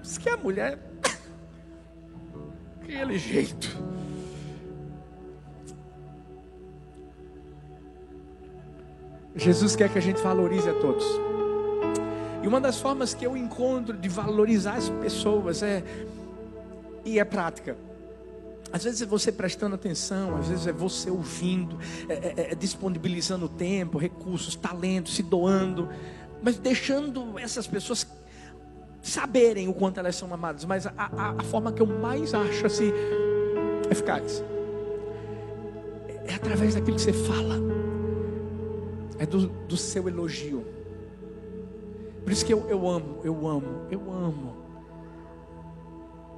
Diz 0.00 0.16
que 0.16 0.28
a 0.28 0.36
mulher. 0.36 0.78
Aquele 2.80 3.18
jeito. 3.18 3.68
Jesus 9.36 9.76
quer 9.76 9.92
que 9.92 9.98
a 9.98 10.02
gente 10.02 10.20
valorize 10.22 10.68
a 10.68 10.72
todos. 10.74 11.04
E 12.42 12.48
uma 12.48 12.60
das 12.60 12.80
formas 12.80 13.12
que 13.12 13.26
eu 13.26 13.36
encontro 13.36 13.96
de 13.96 14.08
valorizar 14.08 14.76
as 14.76 14.88
pessoas 14.88 15.62
é 15.62 15.82
e 17.04 17.18
é 17.18 17.24
prática. 17.24 17.76
Às 18.72 18.84
vezes 18.84 19.02
é 19.02 19.06
você 19.06 19.30
prestando 19.30 19.74
atenção, 19.74 20.36
às 20.36 20.48
vezes 20.48 20.66
é 20.66 20.72
você 20.72 21.10
ouvindo, 21.10 21.78
é, 22.08 22.14
é, 22.14 22.52
é 22.52 22.54
disponibilizando 22.54 23.48
tempo, 23.48 23.98
recursos, 23.98 24.56
talento, 24.56 25.08
se 25.10 25.22
doando, 25.22 25.88
mas 26.42 26.56
deixando 26.56 27.38
essas 27.38 27.66
pessoas 27.66 28.06
saberem 29.02 29.68
o 29.68 29.74
quanto 29.74 30.00
elas 30.00 30.16
são 30.16 30.32
amadas. 30.32 30.64
Mas 30.64 30.86
a, 30.86 30.92
a, 30.96 31.34
a 31.38 31.42
forma 31.44 31.72
que 31.72 31.82
eu 31.82 31.86
mais 31.86 32.34
acho 32.34 32.66
assim 32.66 32.92
eficaz 33.90 34.42
é 36.26 36.34
através 36.34 36.74
daquilo 36.74 36.96
que 36.96 37.02
você 37.02 37.12
fala 37.12 37.60
é 39.18 39.26
do, 39.26 39.46
do 39.46 39.76
seu 39.76 40.08
elogio. 40.08 40.64
Por 42.24 42.32
isso 42.32 42.44
que 42.44 42.52
eu, 42.52 42.68
eu 42.68 42.88
amo, 42.88 43.20
eu 43.22 43.46
amo, 43.46 43.86
eu 43.90 44.12
amo. 44.12 44.56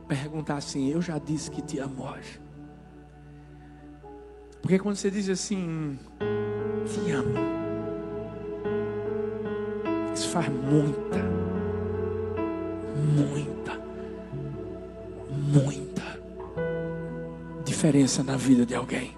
Perguntar 0.07 0.57
assim, 0.57 0.91
eu 0.91 1.01
já 1.01 1.19
disse 1.19 1.51
que 1.51 1.63
te 1.63 1.79
amo 1.79 2.05
hoje. 2.05 2.41
Porque 4.61 4.79
quando 4.79 4.97
você 4.97 5.11
diz 5.11 5.29
assim, 5.29 5.99
te 6.87 7.11
amo, 7.11 7.35
isso 10.15 10.29
faz 10.29 10.49
muita, 10.49 11.19
muita, 13.17 13.81
muita 15.31 16.03
diferença 17.65 18.23
na 18.23 18.37
vida 18.37 18.67
de 18.67 18.75
alguém. 18.75 19.17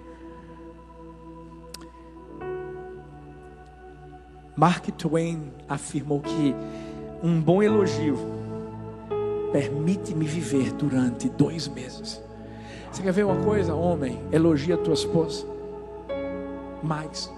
Mark 4.61 4.91
Twain 4.99 5.51
afirmou 5.67 6.21
que 6.21 6.55
um 7.23 7.41
bom 7.41 7.63
elogio 7.63 8.19
permite-me 9.51 10.27
viver 10.27 10.75
durante 10.75 11.31
dois 11.31 11.67
meses. 11.67 12.23
Você 12.93 13.01
quer 13.03 13.11
ver 13.11 13.25
uma 13.25 13.43
coisa, 13.43 13.75
homem? 13.75 14.21
Elogia 14.31 14.75
a 14.75 14.77
tua 14.77 14.93
esposa. 14.93 15.47
Mais. 16.83 17.33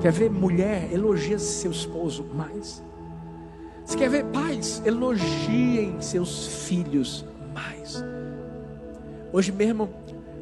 Quer 0.00 0.12
ver 0.12 0.30
mulher? 0.30 0.88
Elogia 0.92 1.36
seu 1.36 1.72
esposo. 1.72 2.24
Mais. 2.32 2.80
Você 3.84 3.98
quer 3.98 4.08
ver 4.08 4.26
pais? 4.26 4.80
Elogiem 4.86 6.00
seus 6.00 6.68
filhos. 6.68 7.26
Mais. 7.52 8.04
Hoje 9.32 9.50
mesmo, 9.50 9.88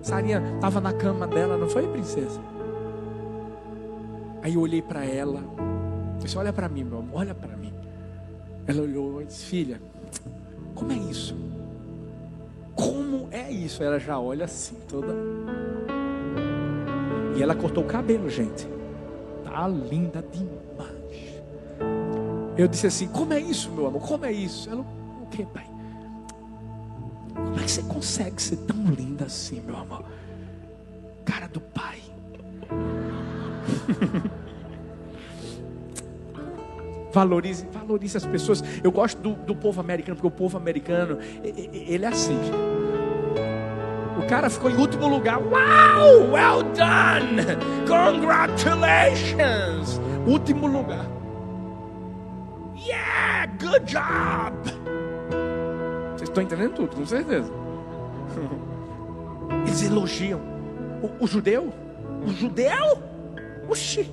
Sarinha 0.02 0.42
estava 0.56 0.82
na 0.82 0.92
cama 0.92 1.26
dela, 1.26 1.56
não 1.56 1.66
foi, 1.66 1.86
princesa? 1.86 2.57
Aí 4.48 4.54
eu 4.54 4.62
olhei 4.62 4.80
para 4.80 5.04
ela, 5.04 5.42
disse: 6.22 6.38
Olha 6.38 6.54
para 6.54 6.70
mim, 6.70 6.82
meu 6.82 7.00
amor, 7.00 7.20
olha 7.20 7.34
para 7.34 7.54
mim. 7.54 7.70
Ela 8.66 8.80
olhou 8.80 9.20
e 9.20 9.26
disse: 9.26 9.44
Filha, 9.44 9.78
como 10.74 10.90
é 10.90 10.96
isso? 10.96 11.36
Como 12.74 13.28
é 13.30 13.52
isso? 13.52 13.82
Ela 13.82 13.98
já 13.98 14.18
olha 14.18 14.46
assim, 14.46 14.74
toda. 14.88 15.14
E 17.36 17.42
ela 17.42 17.54
cortou 17.54 17.84
o 17.84 17.86
cabelo, 17.86 18.30
gente. 18.30 18.66
Tá 19.44 19.68
linda 19.68 20.24
demais. 20.32 21.42
Eu 22.56 22.66
disse 22.68 22.86
assim: 22.86 23.06
Como 23.08 23.34
é 23.34 23.40
isso, 23.40 23.70
meu 23.70 23.88
amor? 23.88 24.00
Como 24.00 24.24
é 24.24 24.32
isso? 24.32 24.70
Ela, 24.70 24.80
o 24.80 25.26
que, 25.26 25.44
pai? 25.44 25.66
Como 27.34 27.60
é 27.60 27.64
que 27.64 27.70
você 27.70 27.82
consegue 27.82 28.40
ser 28.40 28.56
tão 28.64 28.82
linda 28.86 29.26
assim, 29.26 29.60
meu 29.60 29.76
amor? 29.76 30.06
Cara 31.26 31.48
do 31.48 31.60
pai. 31.60 31.87
valorize, 37.12 37.66
valorize 37.72 38.16
as 38.16 38.24
pessoas. 38.26 38.62
Eu 38.82 38.90
gosto 38.92 39.20
do, 39.20 39.34
do 39.34 39.54
povo 39.54 39.78
americano, 39.80 40.16
porque 40.16 40.28
o 40.28 40.30
povo 40.30 40.56
americano, 40.56 41.18
ele 41.42 42.04
é 42.04 42.08
assim. 42.08 42.38
O 44.18 44.22
cara 44.28 44.50
ficou 44.50 44.70
em 44.70 44.76
último 44.76 45.08
lugar. 45.08 45.38
Uau! 45.40 46.32
Well 46.32 46.62
done! 46.74 47.42
Congratulations! 47.86 50.00
Último 50.26 50.66
lugar. 50.66 51.06
Yeah! 52.76 53.46
Good 53.58 53.86
job! 53.86 54.54
Vocês 56.16 56.28
estão 56.28 56.42
entendendo 56.42 56.74
tudo, 56.74 56.96
com 56.96 57.06
certeza. 57.06 57.50
Eles 59.66 59.82
elogiam. 59.82 60.40
O, 61.02 61.24
o 61.24 61.26
judeu? 61.26 61.72
O 62.26 62.30
judeu? 62.32 63.02
Oxi! 63.68 64.10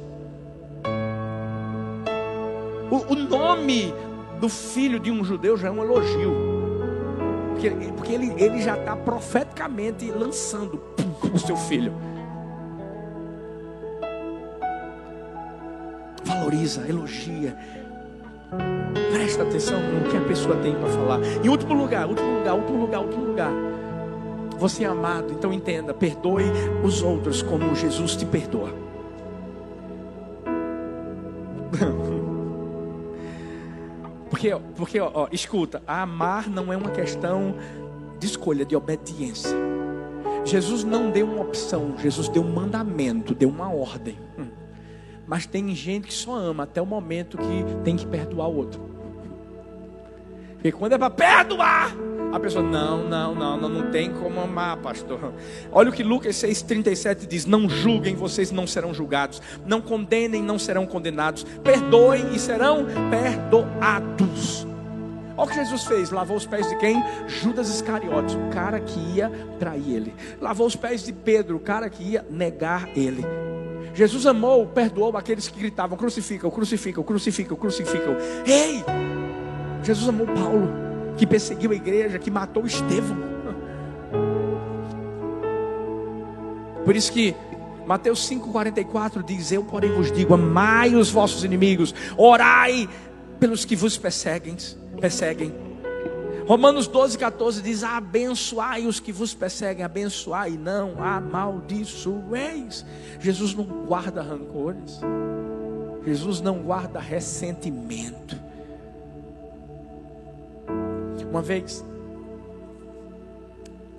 O, 2.92 3.14
o 3.14 3.16
nome 3.16 3.94
do 4.40 4.50
filho 4.50 5.00
de 5.00 5.10
um 5.12 5.24
judeu 5.24 5.58
já 5.58 5.70
é 5.70 5.72
um 5.72 5.84
elogio. 5.84 6.34
Porque, 7.52 7.70
porque 7.96 8.14
ele, 8.14 8.34
ele 8.38 8.62
já 8.62 8.78
está 8.78 8.96
profeticamente 8.96 10.12
lançando 10.12 10.82
o 11.34 11.40
seu 11.40 11.56
filho. 11.56 11.94
Valoriza, 16.24 16.88
elogia. 16.88 17.58
Presta 19.12 19.44
atenção 19.44 19.80
no 19.80 20.10
que 20.10 20.18
a 20.18 20.22
pessoa 20.22 20.56
tem 20.58 20.76
para 20.76 20.90
falar. 20.90 21.20
Em 21.44 21.50
último 21.50 21.74
lugar, 21.74 22.08
último 22.08 22.40
lugar, 22.40 22.54
último 22.56 22.82
lugar, 22.82 23.02
último 23.02 23.26
lugar. 23.26 23.52
Você 24.58 24.84
é 24.84 24.88
amado, 24.88 25.34
então 25.34 25.52
entenda, 25.52 25.94
perdoe 25.94 26.46
os 26.84 27.02
outros 27.02 27.42
como 27.42 27.76
Jesus 27.76 28.16
te 28.16 28.26
perdoa. 28.26 28.85
Porque, 34.46 34.66
porque 34.76 35.00
ó, 35.00 35.12
ó, 35.14 35.28
escuta, 35.32 35.82
amar 35.88 36.48
não 36.48 36.72
é 36.72 36.78
uma 36.78 36.92
questão 36.92 37.56
de 38.20 38.28
escolha, 38.28 38.64
de 38.64 38.76
obediência. 38.76 39.56
Jesus 40.44 40.84
não 40.84 41.10
deu 41.10 41.26
uma 41.26 41.42
opção, 41.42 41.96
Jesus 41.98 42.30
deu 42.30 42.44
um 42.44 42.54
mandamento, 42.54 43.34
deu 43.34 43.50
uma 43.50 43.74
ordem. 43.74 44.20
Hum. 44.38 44.48
Mas 45.26 45.48
tem 45.48 45.74
gente 45.74 46.08
que 46.08 46.14
só 46.14 46.36
ama 46.36 46.64
até 46.64 46.80
o 46.80 46.86
momento 46.86 47.38
que 47.38 47.66
tem 47.84 47.96
que 47.96 48.06
perdoar 48.06 48.48
o 48.48 48.56
outro. 48.56 48.82
Porque 50.54 50.72
quando 50.72 50.94
é 50.94 50.98
para 50.98 51.10
perdoar, 51.10 51.96
a 52.36 52.40
pessoa, 52.40 52.62
não, 52.62 53.08
não, 53.08 53.34
não, 53.34 53.58
não, 53.58 53.70
não 53.70 53.92
tem 53.92 54.12
como 54.12 54.42
amar, 54.42 54.76
pastor. 54.78 55.34
Olha 55.72 55.90
o 55.90 55.94
que 55.94 56.04
Lucas 56.04 56.36
6,37 56.36 57.26
diz: 57.26 57.46
Não 57.46 57.70
julguem, 57.70 58.14
vocês 58.14 58.52
não 58.52 58.68
serão 58.68 58.94
julgados. 58.94 59.42
Não 59.66 59.80
condenem, 59.80 60.44
não 60.44 60.60
serão 60.60 60.86
condenados. 60.86 61.46
Perdoem 61.64 62.36
e 62.36 62.40
serão 62.40 62.88
perdoados. 63.10 64.68
Olha 65.38 65.46
o 65.46 65.48
que 65.48 65.56
Jesus 65.56 65.86
fez: 65.86 66.12
lavou 66.12 66.36
os 66.36 66.46
pés 66.46 66.68
de 66.68 66.76
quem? 66.76 67.02
Judas 67.26 67.70
Iscariotes, 67.70 68.36
o 68.36 68.50
cara 68.50 68.82
que 68.82 69.00
ia 69.16 69.32
trair 69.58 69.96
ele. 69.96 70.14
Lavou 70.42 70.68
os 70.68 70.76
pés 70.76 71.06
de 71.06 71.14
Pedro, 71.14 71.56
o 71.56 71.60
cara 71.62 71.90
que 71.90 72.04
ia 72.04 72.26
negar 72.30 72.90
ele. 72.98 73.24
Jesus 73.94 74.26
amou, 74.26 74.68
perdoou 74.68 75.16
aqueles 75.16 75.48
que 75.48 75.58
gritavam: 75.58 75.98
crucificam, 75.98 76.52
crucificam, 76.52 77.02
crucificam, 77.02 77.56
crucificam. 77.56 78.18
Ei! 78.46 78.84
Jesus 79.84 80.10
amou 80.10 80.28
Paulo 80.28 80.85
que 81.18 81.26
perseguiu 81.26 81.72
a 81.72 81.76
igreja, 81.76 82.20
que 82.20 82.32
matou 82.32 82.66
Estevão. 82.66 83.36
Por 86.84 86.96
isso 86.96 87.12
que 87.12 87.36
Mateus 87.86 88.30
5,44 88.30 89.24
diz: 89.24 89.52
Eu, 89.52 89.64
porém, 89.64 89.92
vos 89.92 90.12
digo: 90.12 90.34
amai 90.34 90.96
os 90.96 91.10
vossos 91.10 91.44
inimigos, 91.44 91.94
orai 92.18 92.88
pelos 93.40 93.66
que 93.66 93.76
vos 93.76 93.98
perseguem. 93.98 94.56
perseguem. 95.00 95.54
Romanos 96.48 96.88
12, 96.88 97.18
14 97.18 97.62
diz: 97.62 97.84
Abençoai 97.84 98.86
os 98.86 99.00
que 99.00 99.12
vos 99.12 99.34
perseguem, 99.34 99.84
abençoai, 99.84 100.52
não 100.52 101.04
amaldiçoeis. 101.04 102.86
Jesus 103.20 103.56
não 103.56 103.66
guarda 103.66 104.22
rancores, 104.22 105.00
Jesus 106.06 106.42
não 106.42 106.60
guarda 106.60 107.00
ressentimento. 107.00 108.40
Uma 111.36 111.42
vez, 111.42 111.84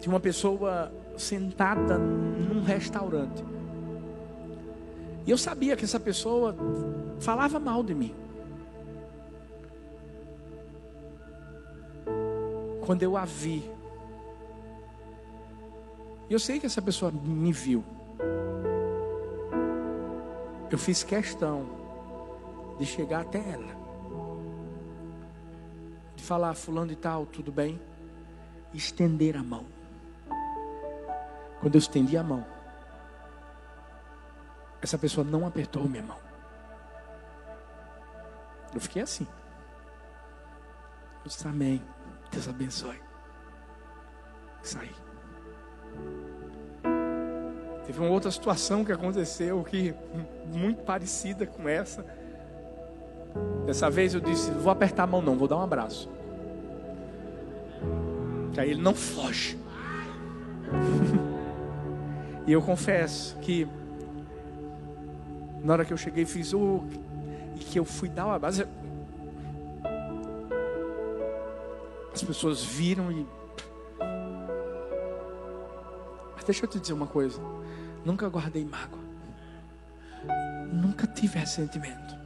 tinha 0.01 0.11
uma 0.11 0.19
pessoa 0.19 0.91
sentada 1.19 1.99
num 1.99 2.63
restaurante. 2.63 3.45
E 5.27 5.31
eu 5.31 5.37
sabia 5.37 5.77
que 5.77 5.85
essa 5.85 6.01
pessoa 6.01 6.57
falava 7.21 7.61
mal 7.61 7.83
de 7.83 7.95
mim. 7.95 8.15
Quando 12.87 13.03
eu 13.03 13.19
a 13.19 13.27
vi, 13.27 13.71
eu 16.31 16.39
sei 16.39 16.59
que 16.59 16.65
essa 16.65 16.81
pessoa 16.81 17.13
me 17.13 17.53
viu. 17.53 17.85
Eu 20.71 20.79
fiz 20.79 21.03
questão 21.03 21.67
de 22.79 22.87
chegar 22.87 23.21
até 23.21 23.41
ela 23.41 23.76
falar, 26.27 26.55
fulano 26.55 26.93
e 26.93 26.97
tal, 26.97 27.25
tudo 27.25 27.53
bem? 27.53 27.81
Estender 28.75 29.37
a 29.37 29.43
mão. 29.43 29.65
Quando 31.61 31.75
eu 31.75 31.79
estendi 31.79 32.17
a 32.17 32.23
mão, 32.23 32.45
essa 34.83 34.99
pessoa 34.99 35.25
não 35.25 35.47
apertou 35.47 35.89
minha 35.89 36.03
mão. 36.03 36.19
Eu 38.75 38.81
fiquei 38.81 39.03
assim. 39.03 39.27
Eu 41.25 41.29
disse, 41.29 41.47
amém. 41.47 41.83
Deus 42.31 42.49
abençoe. 42.49 43.01
Saí. 44.63 44.91
Teve 47.87 48.01
uma 48.01 48.11
outra 48.11 48.31
situação 48.33 48.85
que 48.85 48.91
aconteceu 48.91 49.63
que 49.63 49.95
muito 50.53 50.83
parecida 50.83 51.47
com 51.47 51.69
essa. 51.69 52.05
Dessa 53.65 53.89
vez 53.89 54.13
eu 54.13 54.21
disse: 54.21 54.51
vou 54.51 54.73
apertar 54.73 55.05
a 55.05 55.07
mão, 55.07 55.23
não, 55.23 55.37
vou 55.37 55.47
dar 55.47 55.57
um 55.57 55.63
abraço. 55.63 56.16
Aí 58.59 58.71
ele 58.71 58.81
não 58.81 58.95
foge. 58.95 59.59
e 62.47 62.53
eu 62.53 62.63
confesso 62.63 63.37
que 63.39 63.67
na 65.63 65.73
hora 65.73 65.85
que 65.85 65.93
eu 65.93 65.97
cheguei 65.97 66.25
fiz 66.25 66.53
o 66.53 66.85
e 67.57 67.59
que 67.59 67.79
eu 67.79 67.85
fui 67.85 68.09
dar 68.09 68.27
uma 68.27 68.39
base. 68.39 68.67
As 72.13 72.23
pessoas 72.23 72.65
viram 72.65 73.13
e 73.13 73.27
mas 76.35 76.45
deixa 76.45 76.65
eu 76.65 76.69
te 76.69 76.79
dizer 76.79 76.93
uma 76.93 77.07
coisa. 77.07 77.41
Nunca 78.05 78.29
guardei 78.29 78.65
mágoa. 78.65 79.01
Nunca 80.73 81.07
tive 81.07 81.39
ressentimento. 81.39 82.17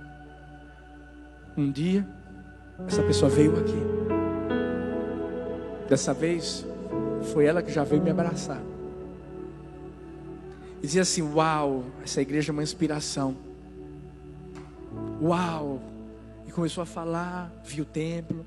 Um 1.56 1.70
dia 1.70 2.06
essa 2.86 3.02
pessoa 3.02 3.30
veio 3.30 3.58
aqui 3.58 4.19
Dessa 5.90 6.14
vez, 6.14 6.64
foi 7.32 7.46
ela 7.46 7.60
que 7.64 7.72
já 7.72 7.82
veio 7.82 8.00
me 8.00 8.10
abraçar. 8.10 8.62
E 10.78 10.86
dizia 10.86 11.02
assim: 11.02 11.20
Uau, 11.20 11.84
essa 12.00 12.22
igreja 12.22 12.52
é 12.52 12.54
uma 12.54 12.62
inspiração. 12.62 13.36
Uau! 15.20 15.82
E 16.46 16.52
começou 16.52 16.82
a 16.82 16.86
falar, 16.86 17.52
viu 17.64 17.82
o 17.82 17.86
templo. 17.86 18.46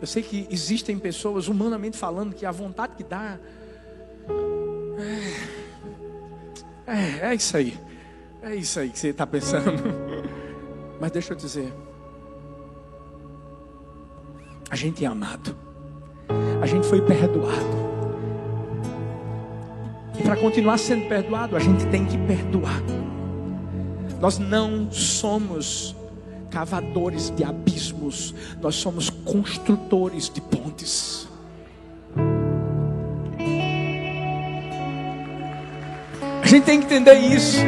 Eu 0.00 0.06
sei 0.06 0.22
que 0.22 0.48
existem 0.50 0.98
pessoas, 0.98 1.48
humanamente 1.48 1.98
falando, 1.98 2.34
que 2.34 2.46
a 2.46 2.50
vontade 2.50 2.94
que 2.96 3.04
dá. 3.04 3.38
É, 6.86 7.26
é, 7.26 7.30
é 7.30 7.34
isso 7.34 7.54
aí. 7.58 7.78
É 8.40 8.54
isso 8.54 8.80
aí 8.80 8.88
que 8.88 8.98
você 8.98 9.08
está 9.08 9.26
pensando. 9.26 9.70
Mas 10.98 11.10
deixa 11.10 11.34
eu 11.34 11.36
dizer. 11.36 11.70
Gente 14.78 15.04
é 15.04 15.08
amado. 15.08 15.56
A 16.62 16.64
gente 16.64 16.86
foi 16.86 17.02
perdoado. 17.02 17.66
E 20.16 20.22
para 20.22 20.36
continuar 20.36 20.78
sendo 20.78 21.08
perdoado, 21.08 21.56
a 21.56 21.58
gente 21.58 21.84
tem 21.86 22.06
que 22.06 22.16
perdoar. 22.16 22.80
Nós 24.20 24.38
não 24.38 24.88
somos 24.92 25.96
cavadores 26.48 27.32
de 27.34 27.42
abismos, 27.42 28.32
nós 28.62 28.76
somos 28.76 29.10
construtores 29.10 30.30
de 30.30 30.40
pontes. 30.40 31.26
A 36.40 36.46
gente 36.46 36.64
tem 36.64 36.78
que 36.78 36.86
entender 36.86 37.14
isso. 37.14 37.58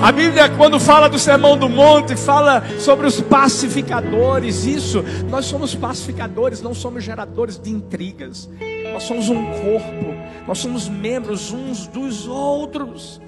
A 0.00 0.12
Bíblia, 0.12 0.48
quando 0.56 0.78
fala 0.78 1.08
do 1.08 1.18
sermão 1.18 1.58
do 1.58 1.68
monte, 1.68 2.14
fala 2.14 2.62
sobre 2.78 3.04
os 3.04 3.20
pacificadores. 3.20 4.64
Isso, 4.64 5.02
nós 5.28 5.44
somos 5.46 5.74
pacificadores, 5.74 6.62
não 6.62 6.72
somos 6.72 7.02
geradores 7.02 7.58
de 7.58 7.70
intrigas. 7.70 8.48
Nós 8.92 9.02
somos 9.02 9.28
um 9.28 9.44
corpo, 9.44 10.14
nós 10.46 10.58
somos 10.58 10.88
membros 10.88 11.52
uns 11.52 11.88
dos 11.88 12.28
outros. 12.28 13.20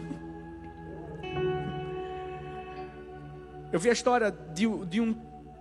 Eu 3.72 3.80
vi 3.80 3.90
a 3.90 3.92
história 3.92 4.30
de, 4.30 4.68
de 4.86 5.00
um 5.00 5.12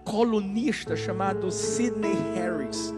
colunista 0.03 0.95
chamado 0.95 1.49
Sidney 1.49 2.18
Harris. 2.36 2.93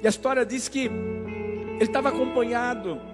E 0.00 0.06
a 0.06 0.10
história 0.10 0.46
diz 0.46 0.68
que 0.68 0.86
ele 0.86 1.84
estava 1.84 2.10
acompanhado 2.10 3.09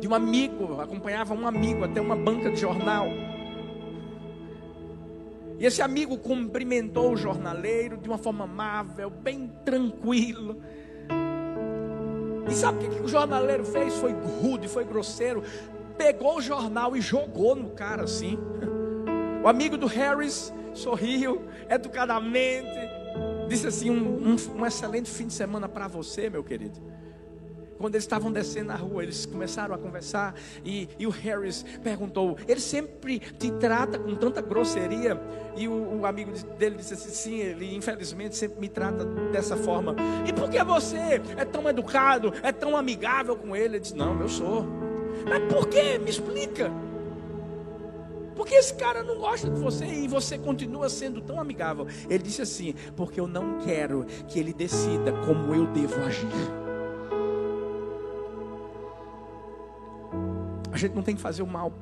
de 0.00 0.08
um 0.08 0.14
amigo, 0.14 0.80
acompanhava 0.80 1.34
um 1.34 1.46
amigo 1.46 1.84
até 1.84 2.00
uma 2.00 2.16
banca 2.16 2.50
de 2.50 2.56
jornal. 2.58 3.06
E 5.58 5.66
esse 5.66 5.82
amigo 5.82 6.16
cumprimentou 6.16 7.12
o 7.12 7.16
jornaleiro 7.16 7.98
de 7.98 8.08
uma 8.08 8.16
forma 8.16 8.44
amável, 8.44 9.10
bem 9.10 9.52
tranquilo. 9.62 10.62
E 12.48 12.52
sabe 12.54 12.86
o 12.86 12.90
que, 12.90 13.02
o 13.02 13.08
jornaleiro 13.08 13.64
fez? 13.64 13.94
Foi 13.94 14.12
rude, 14.12 14.68
foi 14.68 14.84
grosseiro. 14.84 15.42
Pegou 15.98 16.38
o 16.38 16.40
jornal 16.40 16.96
e 16.96 17.00
jogou 17.02 17.54
no 17.54 17.70
cara 17.70 18.04
assim. 18.04 18.38
O 19.44 19.48
amigo 19.48 19.76
do 19.76 19.86
Harris 19.86 20.52
sorriu 20.72 21.42
educadamente, 21.68 22.70
disse 23.46 23.66
assim: 23.66 23.90
um, 23.90 24.30
um, 24.30 24.36
um 24.56 24.66
excelente 24.66 25.10
fim 25.10 25.26
de 25.26 25.34
semana 25.34 25.68
para 25.68 25.86
você, 25.88 26.30
meu 26.30 26.42
querido. 26.42 26.80
Quando 27.80 27.94
eles 27.94 28.04
estavam 28.04 28.30
descendo 28.30 28.66
na 28.66 28.76
rua, 28.76 29.02
eles 29.02 29.24
começaram 29.24 29.74
a 29.74 29.78
conversar 29.78 30.34
e, 30.62 30.86
e, 30.98 31.06
o 31.06 31.10
Harris 31.10 31.64
perguntou: 31.82 32.36
Ele 32.46 32.60
sempre 32.60 33.18
te 33.18 33.50
trata 33.52 33.98
com 33.98 34.14
tanta 34.14 34.42
grosseria? 34.42 35.18
E 35.56 35.66
o, 35.66 36.00
o, 36.00 36.04
amigo 36.04 36.30
dele 36.58 36.76
disse 36.76 36.92
assim: 36.92 37.08
Sim, 37.08 37.38
ele 37.38 37.74
infelizmente 37.74 38.36
sempre 38.36 38.60
me 38.60 38.68
trata 38.68 39.06
dessa 39.32 39.56
forma. 39.56 39.96
E 40.28 40.32
por 40.32 40.50
que 40.50 40.62
você 40.62 41.22
é 41.38 41.44
tão 41.46 41.66
educado, 41.70 42.34
é 42.42 42.52
tão 42.52 42.76
amigável 42.76 43.34
com 43.34 43.56
ele? 43.56 43.76
Ele 43.76 43.80
disse: 43.80 43.96
Não, 43.96 44.20
eu 44.20 44.28
sou. 44.28 44.66
Mas 45.26 45.50
por 45.50 45.66
que? 45.66 45.98
Me 45.98 46.10
explica. 46.10 46.70
Porque 48.36 48.56
esse 48.56 48.74
cara 48.74 49.02
não 49.02 49.16
gosta 49.16 49.48
de 49.48 49.58
você 49.58 49.86
e 49.86 50.06
você 50.06 50.36
continua 50.36 50.90
sendo 50.90 51.22
tão 51.22 51.40
amigável. 51.40 51.86
Ele 52.10 52.22
disse 52.22 52.42
assim: 52.42 52.74
Porque 52.94 53.18
eu 53.18 53.26
não 53.26 53.58
quero 53.60 54.04
que 54.28 54.38
ele 54.38 54.52
decida 54.52 55.12
como 55.24 55.54
eu 55.54 55.66
devo 55.68 55.98
agir. 56.02 56.69
Gente 60.80 60.94
não 60.94 61.02
tem 61.02 61.14
que 61.14 61.20
fazer 61.20 61.42
o 61.42 61.46
mal 61.46 61.72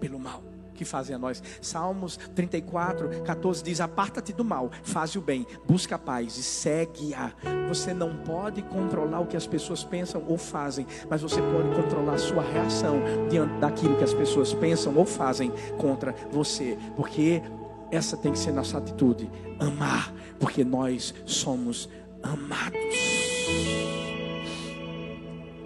pelo 0.00 0.18
mal 0.18 0.42
que 0.80 0.84
fazem 0.86 1.14
a 1.14 1.18
nós. 1.18 1.42
Salmos 1.60 2.16
34, 2.34 3.22
14 3.22 3.62
diz: 3.62 3.82
Aparta-te 3.82 4.32
do 4.32 4.42
mal, 4.42 4.70
faz 4.82 5.14
o 5.14 5.20
bem, 5.20 5.46
busca 5.66 5.96
a 5.96 5.98
paz 5.98 6.38
e 6.38 6.42
segue-a. 6.42 7.32
Você 7.68 7.92
não 7.92 8.16
pode 8.16 8.62
controlar 8.62 9.20
o 9.20 9.26
que 9.26 9.36
as 9.36 9.46
pessoas 9.46 9.84
pensam 9.84 10.24
ou 10.26 10.38
fazem, 10.38 10.86
mas 11.08 11.20
você 11.20 11.40
pode 11.42 11.68
controlar 11.76 12.14
a 12.14 12.18
sua 12.18 12.42
reação 12.42 13.02
diante 13.28 13.58
daquilo 13.58 13.96
que 13.98 14.04
as 14.04 14.14
pessoas 14.14 14.54
pensam 14.54 14.96
ou 14.96 15.04
fazem 15.04 15.52
contra 15.76 16.14
você, 16.32 16.78
porque 16.96 17.42
essa 17.90 18.16
tem 18.16 18.32
que 18.32 18.38
ser 18.38 18.52
nossa 18.52 18.78
atitude: 18.78 19.30
amar, 19.58 20.14
porque 20.38 20.64
nós 20.64 21.14
somos 21.26 21.90
amados. 22.22 22.80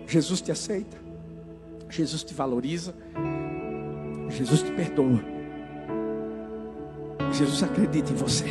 Jesus 0.08 0.40
te 0.40 0.50
aceita, 0.50 1.03
Jesus 1.88 2.22
te 2.24 2.34
valoriza. 2.34 2.94
Jesus 4.28 4.62
te 4.62 4.72
perdoa. 4.72 5.20
Jesus 7.32 7.62
acredita 7.62 8.12
em 8.12 8.16
você. 8.16 8.46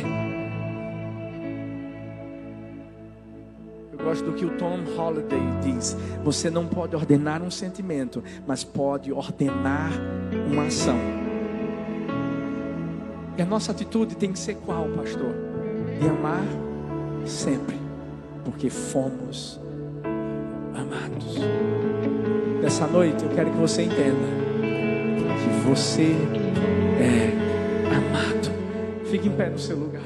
Eu 3.92 4.04
gosto 4.04 4.24
do 4.24 4.32
que 4.34 4.44
o 4.44 4.56
Tom 4.56 4.80
Holliday 4.96 5.40
diz: 5.62 5.96
você 6.22 6.50
não 6.50 6.66
pode 6.66 6.94
ordenar 6.94 7.42
um 7.42 7.50
sentimento, 7.50 8.22
mas 8.46 8.62
pode 8.62 9.12
ordenar 9.12 9.90
uma 10.50 10.66
ação. 10.66 10.98
E 13.36 13.42
a 13.42 13.46
nossa 13.46 13.72
atitude 13.72 14.16
tem 14.16 14.32
que 14.32 14.38
ser 14.38 14.54
qual, 14.56 14.88
pastor? 14.90 15.34
De 15.98 16.08
amar 16.08 16.44
sempre, 17.26 17.76
porque 18.44 18.70
fomos 18.70 19.60
amados. 20.74 21.38
Nessa 22.62 22.86
noite 22.86 23.24
eu 23.24 23.30
quero 23.30 23.50
que 23.50 23.56
você 23.56 23.82
entenda 23.82 24.44
você 25.64 26.14
é 27.00 27.32
amado. 27.90 29.06
Fique 29.10 29.28
em 29.28 29.32
pé 29.32 29.48
no 29.48 29.58
seu 29.58 29.76
lugar. 29.76 30.02